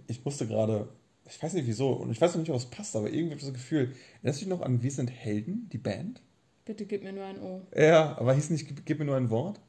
Ich 0.07 0.25
musste 0.25 0.47
gerade, 0.47 0.89
ich 1.27 1.43
weiß 1.43 1.55
nicht 1.55 1.67
wieso, 1.67 1.93
und 1.93 2.11
ich 2.11 2.21
weiß 2.21 2.35
noch 2.35 2.41
nicht, 2.41 2.51
ob 2.51 2.57
es 2.57 2.67
passt, 2.67 2.95
aber 2.95 3.11
irgendwie 3.11 3.33
habe 3.33 3.41
ich 3.41 3.47
das 3.47 3.55
Gefühl, 3.55 3.95
erinnerst 4.17 4.41
du 4.41 4.45
dich 4.45 4.49
noch 4.49 4.63
an 4.63 4.83
Wir 4.83 4.91
sind 4.91 5.11
Helden, 5.11 5.69
die 5.73 5.79
Band? 5.79 6.23
Bitte 6.65 6.87
gib 6.87 7.03
mir 7.03 7.13
nur 7.13 7.25
ein 7.25 7.41
O. 7.41 7.63
Ja, 7.77 8.17
aber 8.19 8.35
hieß 8.35 8.51
nicht, 8.51 8.69
gib, 8.69 8.85
gib 8.87 8.99
mir 8.99 9.07
nur 9.07 9.17
ein 9.17 9.31
Wort? 9.31 9.61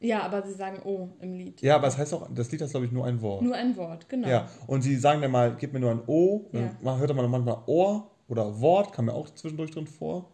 Ja, 0.00 0.22
aber 0.22 0.42
sie 0.42 0.52
sagen 0.52 0.82
O 0.84 1.08
im 1.20 1.32
Lied. 1.34 1.62
Ja, 1.62 1.76
aber 1.76 1.86
es 1.88 1.96
heißt 1.96 2.12
auch, 2.14 2.28
das 2.34 2.50
Lied 2.52 2.60
heißt, 2.60 2.72
glaube 2.72 2.86
ich, 2.86 2.92
nur 2.92 3.06
ein 3.06 3.22
Wort. 3.22 3.42
Nur 3.42 3.54
ein 3.54 3.74
Wort, 3.76 4.08
genau. 4.08 4.28
Ja, 4.28 4.48
und 4.66 4.82
sie 4.82 4.96
sagen 4.96 5.22
dann 5.22 5.30
mal, 5.30 5.56
gib 5.58 5.72
mir 5.72 5.80
nur 5.80 5.90
ein 5.92 6.02
O, 6.06 6.46
Ja. 6.52 6.60
dann 6.60 6.76
man 6.82 6.98
hört 6.98 7.14
man 7.14 7.30
manchmal 7.30 7.58
Ohr 7.66 8.10
oder 8.28 8.60
Wort, 8.60 8.92
kam 8.92 9.06
mir 9.06 9.14
auch 9.14 9.30
zwischendurch 9.30 9.70
drin 9.70 9.86
vor. 9.86 10.30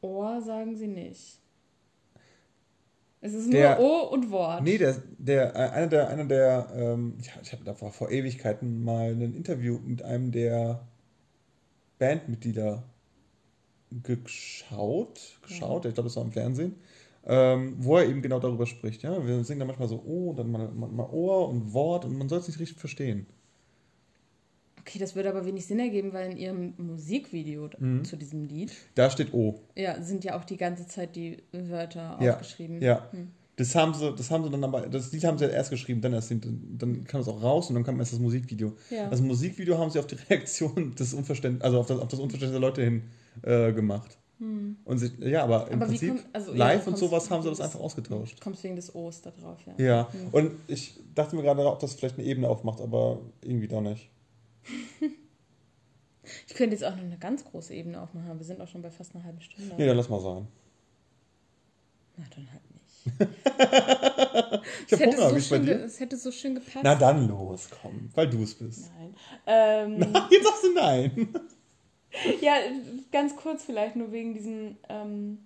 Ohr 0.00 0.40
sagen 0.40 0.76
sie 0.76 0.86
nicht. 0.86 1.40
Es 3.20 3.32
ist 3.34 3.52
Der- 3.52 3.78
nur 3.78 3.84
O 3.86 4.14
und 4.14 4.30
Wort. 4.30 4.62
Nee, 4.62 4.78
der, 4.78 5.02
der, 5.18 5.54
äh, 5.56 5.58
einer 5.70 5.86
der, 5.88 6.08
einer 6.08 6.24
der, 6.24 6.68
ähm, 6.74 7.18
ja, 7.20 7.32
ich 7.42 7.52
habe 7.52 7.64
da 7.64 7.74
vor, 7.74 7.90
vor 7.92 8.10
Ewigkeiten 8.10 8.84
mal 8.84 9.10
ein 9.10 9.34
Interview 9.34 9.78
mit 9.84 10.02
einem 10.02 10.30
der 10.30 10.86
Bandmitglieder 11.98 12.84
geschaut, 14.02 15.38
geschaut, 15.42 15.86
ich 15.86 15.94
glaube, 15.94 16.08
das 16.08 16.16
war 16.16 16.24
im 16.24 16.32
Fernsehen, 16.32 16.74
ähm, 17.26 17.74
wo 17.78 17.96
er 17.98 18.06
eben 18.08 18.22
genau 18.22 18.38
darüber 18.40 18.66
spricht. 18.66 19.02
Ja, 19.02 19.26
wir 19.26 19.42
singen 19.44 19.58
dann 19.58 19.68
manchmal 19.68 19.88
so 19.88 20.02
O, 20.04 20.32
dann 20.36 20.50
mal, 20.50 20.68
mal, 20.68 21.08
Ohr 21.10 21.48
und 21.48 21.72
Wort 21.72 22.04
und 22.04 22.16
man 22.16 22.28
soll 22.28 22.38
es 22.38 22.46
nicht 22.48 22.60
richtig 22.60 22.78
verstehen. 22.78 23.26
Okay, 24.80 25.00
das 25.00 25.16
würde 25.16 25.28
aber 25.30 25.44
wenig 25.44 25.66
Sinn 25.66 25.80
ergeben, 25.80 26.12
weil 26.12 26.30
in 26.30 26.36
ihrem 26.36 26.74
Musikvideo 26.76 27.68
Mhm. 27.78 28.04
zu 28.04 28.16
diesem 28.16 28.44
Lied 28.44 28.72
Da 28.94 29.10
steht 29.10 29.34
O. 29.34 29.60
ja, 29.74 30.00
sind 30.00 30.22
ja 30.22 30.38
auch 30.38 30.44
die 30.44 30.56
ganze 30.56 30.86
Zeit 30.86 31.16
die 31.16 31.38
Wörter 31.52 32.18
Ja, 32.20 32.34
aufgeschrieben. 32.34 32.80
Ja. 32.80 33.08
Hm. 33.10 33.28
Das 33.56 33.74
haben 33.74 33.94
sie, 33.94 34.12
das 34.14 34.30
haben 34.30 34.44
sie 34.44 34.50
dann 34.50 34.62
aber, 34.62 34.82
das 34.82 35.10
Lied 35.12 35.24
haben 35.24 35.38
sie 35.38 35.46
erst 35.46 35.70
geschrieben, 35.70 36.02
dann 36.02 36.12
erst, 36.12 36.30
dann 36.30 37.04
kam 37.04 37.22
es 37.22 37.26
auch 37.26 37.42
raus 37.42 37.68
und 37.70 37.74
dann 37.74 37.84
kam 37.84 37.98
erst 37.98 38.12
das 38.12 38.20
Musikvideo. 38.20 38.74
Ja. 38.90 39.08
Das 39.08 39.20
Musikvideo 39.22 39.78
haben 39.78 39.90
sie 39.90 39.98
auf 39.98 40.06
die 40.06 40.16
Reaktion 40.30 40.94
des 40.94 41.14
Unverständnis, 41.14 41.64
also 41.64 41.80
auf 41.80 41.86
das, 41.86 41.98
auf 41.98 42.08
das 42.08 42.20
Unverständnis 42.20 42.52
der 42.52 42.60
Leute 42.60 42.84
hin 42.84 43.02
äh, 43.42 43.72
gemacht. 43.72 44.18
Und 44.38 44.98
sie, 44.98 45.12
ja, 45.20 45.44
aber 45.44 45.66
im 45.68 45.74
Hm. 45.74 45.82
Aber 45.82 45.86
Prinzip 45.86 46.08
kommt- 46.10 46.26
also, 46.34 46.52
ja, 46.52 46.58
live 46.58 46.84
du 46.84 46.90
und 46.90 46.98
sowas 46.98 47.30
haben 47.30 47.42
sie 47.42 47.48
das 47.48 47.60
einfach 47.60 47.80
ausgetauscht. 47.80 48.40
Kommst 48.40 48.62
wegen 48.64 48.76
des 48.76 48.94
O's 48.94 49.22
da 49.22 49.30
drauf, 49.30 49.58
ja. 49.66 49.74
Ja, 49.84 50.08
und 50.32 50.52
ich 50.66 51.00
dachte 51.14 51.36
mir 51.36 51.42
gerade, 51.42 51.64
ob 51.66 51.78
das 51.80 51.94
vielleicht 51.94 52.18
eine 52.18 52.26
Ebene 52.26 52.48
aufmacht, 52.48 52.80
aber 52.82 53.20
irgendwie 53.40 53.68
doch 53.68 53.80
nicht. 53.80 54.10
Ich 56.48 56.54
könnte 56.54 56.74
jetzt 56.74 56.84
auch 56.84 56.94
noch 56.96 57.02
eine 57.04 57.16
ganz 57.18 57.44
große 57.44 57.72
Ebene 57.72 58.00
aufmachen, 58.00 58.38
wir 58.38 58.44
sind 58.44 58.60
auch 58.60 58.68
schon 58.68 58.82
bei 58.82 58.90
fast 58.90 59.14
einer 59.14 59.24
halben 59.24 59.40
Stunde. 59.40 59.74
Nee, 59.78 59.86
dann 59.86 59.96
lass 59.96 60.08
mal 60.08 60.20
sein. 60.20 60.46
Na, 62.16 62.24
dann 62.34 62.48
halt 62.52 62.62
nicht. 62.70 62.82
Ich 64.88 64.92
habe 64.92 65.06
Hunger, 65.06 65.30
so 65.30 65.36
ist 65.36 65.50
bei 65.50 65.58
dir? 65.58 65.84
Es 65.84 66.00
hätte 66.00 66.16
so 66.16 66.30
schön 66.32 66.54
gepasst. 66.56 66.80
Na 66.82 66.94
dann 66.96 67.28
los, 67.28 67.68
komm, 67.80 68.10
weil 68.14 68.28
du 68.28 68.42
es 68.42 68.54
bist. 68.54 68.90
Nein. 68.98 69.14
Ähm, 69.46 70.00
Jetzt 70.30 70.44
sagst 70.44 70.64
du 70.64 70.74
nein. 70.74 71.28
ja, 72.40 72.54
ganz 73.12 73.36
kurz 73.36 73.64
vielleicht 73.64 73.96
nur 73.96 74.12
wegen 74.12 74.34
diesem, 74.34 74.76
ähm, 74.88 75.38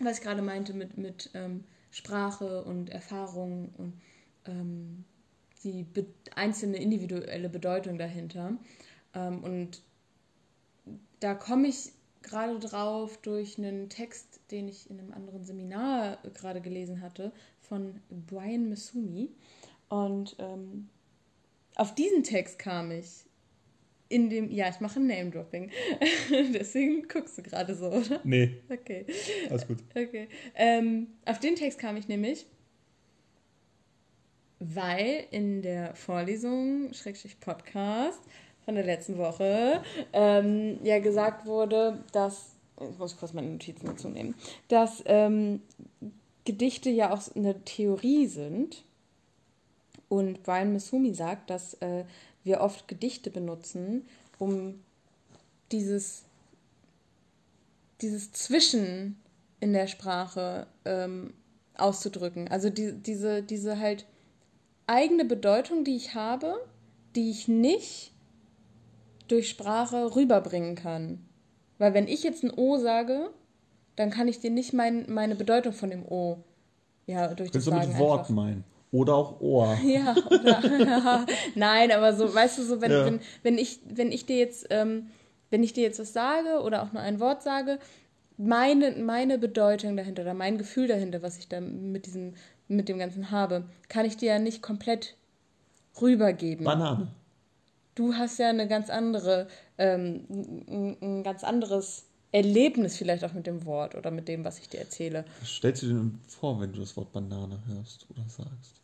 was 0.00 0.18
ich 0.18 0.24
gerade 0.24 0.42
meinte 0.42 0.74
mit, 0.74 0.96
mit 0.96 1.30
ähm, 1.34 1.64
Sprache 1.90 2.64
und 2.64 2.90
Erfahrung 2.90 3.72
und 3.76 4.00
ähm, 4.46 5.04
die 5.62 5.86
einzelne 6.34 6.78
individuelle 6.78 7.48
Bedeutung 7.48 7.98
dahinter. 7.98 8.56
Ähm, 9.14 9.44
und 9.44 9.82
da 11.20 11.34
komme 11.34 11.68
ich 11.68 11.92
gerade 12.22 12.58
drauf 12.58 13.18
durch 13.18 13.58
einen 13.58 13.88
Text, 13.88 14.40
den 14.50 14.68
ich 14.68 14.90
in 14.90 14.98
einem 14.98 15.12
anderen 15.12 15.44
Seminar 15.44 16.18
gerade 16.34 16.60
gelesen 16.60 17.00
hatte, 17.00 17.32
von 17.60 18.00
Brian 18.26 18.68
Masumi. 18.68 19.30
Und 19.88 20.36
ähm, 20.38 20.88
auf 21.74 21.94
diesen 21.94 22.22
Text 22.24 22.58
kam 22.58 22.90
ich 22.90 23.24
in 24.12 24.28
dem, 24.28 24.50
ja, 24.50 24.68
ich 24.68 24.80
mache 24.80 25.00
ein 25.00 25.06
Name-Dropping. 25.06 25.70
Deswegen 26.52 27.08
guckst 27.08 27.38
du 27.38 27.42
gerade 27.42 27.74
so, 27.74 27.86
oder? 27.86 28.20
Nee. 28.24 28.58
Okay. 28.68 29.06
Alles 29.48 29.66
gut. 29.66 29.78
Okay. 29.90 30.28
Ähm, 30.54 31.08
auf 31.24 31.40
den 31.40 31.56
Text 31.56 31.78
kam 31.78 31.96
ich 31.96 32.08
nämlich, 32.08 32.46
weil 34.58 35.24
in 35.30 35.62
der 35.62 35.94
Vorlesung, 35.94 36.92
Schrägstrich 36.92 37.40
Podcast 37.40 38.20
von 38.66 38.74
der 38.74 38.84
letzten 38.84 39.16
Woche, 39.16 39.82
ähm, 40.12 40.78
ja 40.84 40.98
gesagt 40.98 41.46
wurde, 41.46 42.04
dass, 42.12 42.54
ich 42.80 42.98
muss 42.98 43.16
kurz 43.16 43.32
meine 43.32 43.48
Notizen 43.48 43.86
dazu 43.86 44.10
nehmen, 44.10 44.34
dass 44.68 45.02
ähm, 45.06 45.62
Gedichte 46.44 46.90
ja 46.90 47.14
auch 47.14 47.22
eine 47.34 47.64
Theorie 47.64 48.26
sind. 48.26 48.84
Und 50.08 50.42
Brian 50.42 50.74
Masumi 50.74 51.14
sagt, 51.14 51.48
dass 51.48 51.72
äh, 51.74 52.04
wir 52.44 52.60
oft 52.60 52.88
Gedichte 52.88 53.30
benutzen, 53.30 54.06
um 54.38 54.80
dieses, 55.70 56.24
dieses 58.00 58.32
Zwischen 58.32 59.16
in 59.60 59.72
der 59.72 59.86
Sprache 59.86 60.66
ähm, 60.84 61.34
auszudrücken. 61.76 62.48
Also 62.48 62.68
die, 62.68 62.92
diese, 62.92 63.42
diese 63.42 63.78
halt 63.78 64.06
eigene 64.86 65.24
Bedeutung, 65.24 65.84
die 65.84 65.96
ich 65.96 66.14
habe, 66.14 66.56
die 67.14 67.30
ich 67.30 67.48
nicht 67.48 68.12
durch 69.28 69.48
Sprache 69.48 70.14
rüberbringen 70.16 70.74
kann. 70.74 71.24
Weil 71.78 71.94
wenn 71.94 72.08
ich 72.08 72.22
jetzt 72.22 72.42
ein 72.42 72.50
O 72.50 72.78
sage, 72.78 73.30
dann 73.96 74.10
kann 74.10 74.28
ich 74.28 74.40
dir 74.40 74.50
nicht 74.50 74.72
mein, 74.72 75.10
meine 75.12 75.36
Bedeutung 75.36 75.72
von 75.72 75.90
dem 75.90 76.04
O 76.04 76.38
ja, 77.06 77.32
durch 77.34 77.50
das 77.50 77.64
Kannst 77.64 77.86
du 77.86 77.88
mit 77.90 77.98
Wort 77.98 78.20
einfach- 78.20 78.30
meinen. 78.34 78.64
Oder 78.92 79.14
auch 79.16 79.40
Ohr. 79.40 79.76
ja, 79.84 80.14
oder, 80.26 81.26
nein, 81.54 81.90
aber 81.90 82.14
so, 82.14 82.32
weißt 82.32 82.58
du, 82.58 82.62
so, 82.62 82.80
wenn, 82.80 82.92
Ja. 82.92 83.04
wenn, 83.06 83.20
wenn, 83.42 83.58
ich, 83.58 83.80
wenn 83.88 84.12
ich 84.12 84.26
dir 84.26 84.36
jetzt, 84.36 84.66
ähm, 84.70 85.08
wenn 85.50 85.62
ich 85.62 85.72
dir 85.72 85.82
jetzt 85.82 85.98
was 85.98 86.12
sage 86.12 86.60
oder 86.62 86.82
auch 86.82 86.92
nur 86.92 87.02
ein 87.02 87.18
Wort 87.18 87.42
sage, 87.42 87.78
meine, 88.36 88.92
meine 88.92 89.38
Bedeutung 89.38 89.96
dahinter 89.96 90.22
oder 90.22 90.34
mein 90.34 90.58
Gefühl 90.58 90.88
dahinter, 90.88 91.22
was 91.22 91.38
ich 91.38 91.48
da 91.48 91.60
mit 91.60 92.06
diesem, 92.06 92.34
mit 92.68 92.88
dem 92.88 92.98
Ganzen 92.98 93.30
habe, 93.30 93.64
kann 93.88 94.04
ich 94.04 94.16
dir 94.16 94.32
ja 94.32 94.38
nicht 94.38 94.62
komplett 94.62 95.16
rübergeben. 96.00 96.64
Banane. 96.64 97.08
Du 97.94 98.14
hast 98.14 98.38
ja 98.38 98.48
eine 98.48 98.68
ganz 98.68 98.88
andere, 98.88 99.48
ähm, 99.78 100.24
ein, 100.30 100.96
ein 101.00 101.22
ganz 101.22 101.44
anderes 101.44 102.06
Erlebnis 102.32 102.96
vielleicht 102.96 103.24
auch 103.24 103.34
mit 103.34 103.46
dem 103.46 103.66
Wort 103.66 103.94
oder 103.94 104.10
mit 104.10 104.26
dem, 104.28 104.44
was 104.44 104.58
ich 104.58 104.68
dir 104.68 104.80
erzähle. 104.80 105.24
Was 105.40 105.50
stellst 105.50 105.82
du 105.82 105.86
dir 105.86 105.94
denn 105.94 106.18
vor, 106.26 106.60
wenn 106.60 106.72
du 106.72 106.80
das 106.80 106.96
Wort 106.96 107.12
Banane 107.12 107.58
hörst 107.66 108.06
oder 108.10 108.22
sagst? 108.28 108.81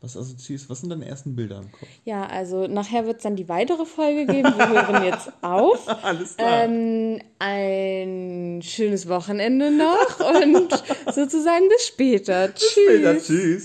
Was 0.00 0.16
assoziierst 0.16 0.68
Was 0.68 0.80
sind 0.80 0.90
deine 0.90 1.06
ersten 1.06 1.34
Bilder 1.34 1.56
im 1.56 1.72
Kopf? 1.72 1.88
Ja, 2.04 2.26
also 2.26 2.66
nachher 2.66 3.06
wird 3.06 3.16
es 3.16 3.22
dann 3.22 3.34
die 3.34 3.48
weitere 3.48 3.86
Folge 3.86 4.26
geben. 4.26 4.52
Wir 4.56 4.68
hören 4.68 5.04
jetzt 5.04 5.30
auf. 5.42 5.88
Alles 6.04 6.36
klar. 6.36 6.64
Ähm, 6.64 7.20
ein 7.38 8.60
schönes 8.62 9.08
Wochenende 9.08 9.70
noch 9.70 10.20
und 10.20 10.68
sozusagen 11.14 11.68
bis 11.68 11.86
später. 11.86 12.54
Tschüss. 12.54 12.72
Später, 12.72 13.18
tschüss. 13.18 13.64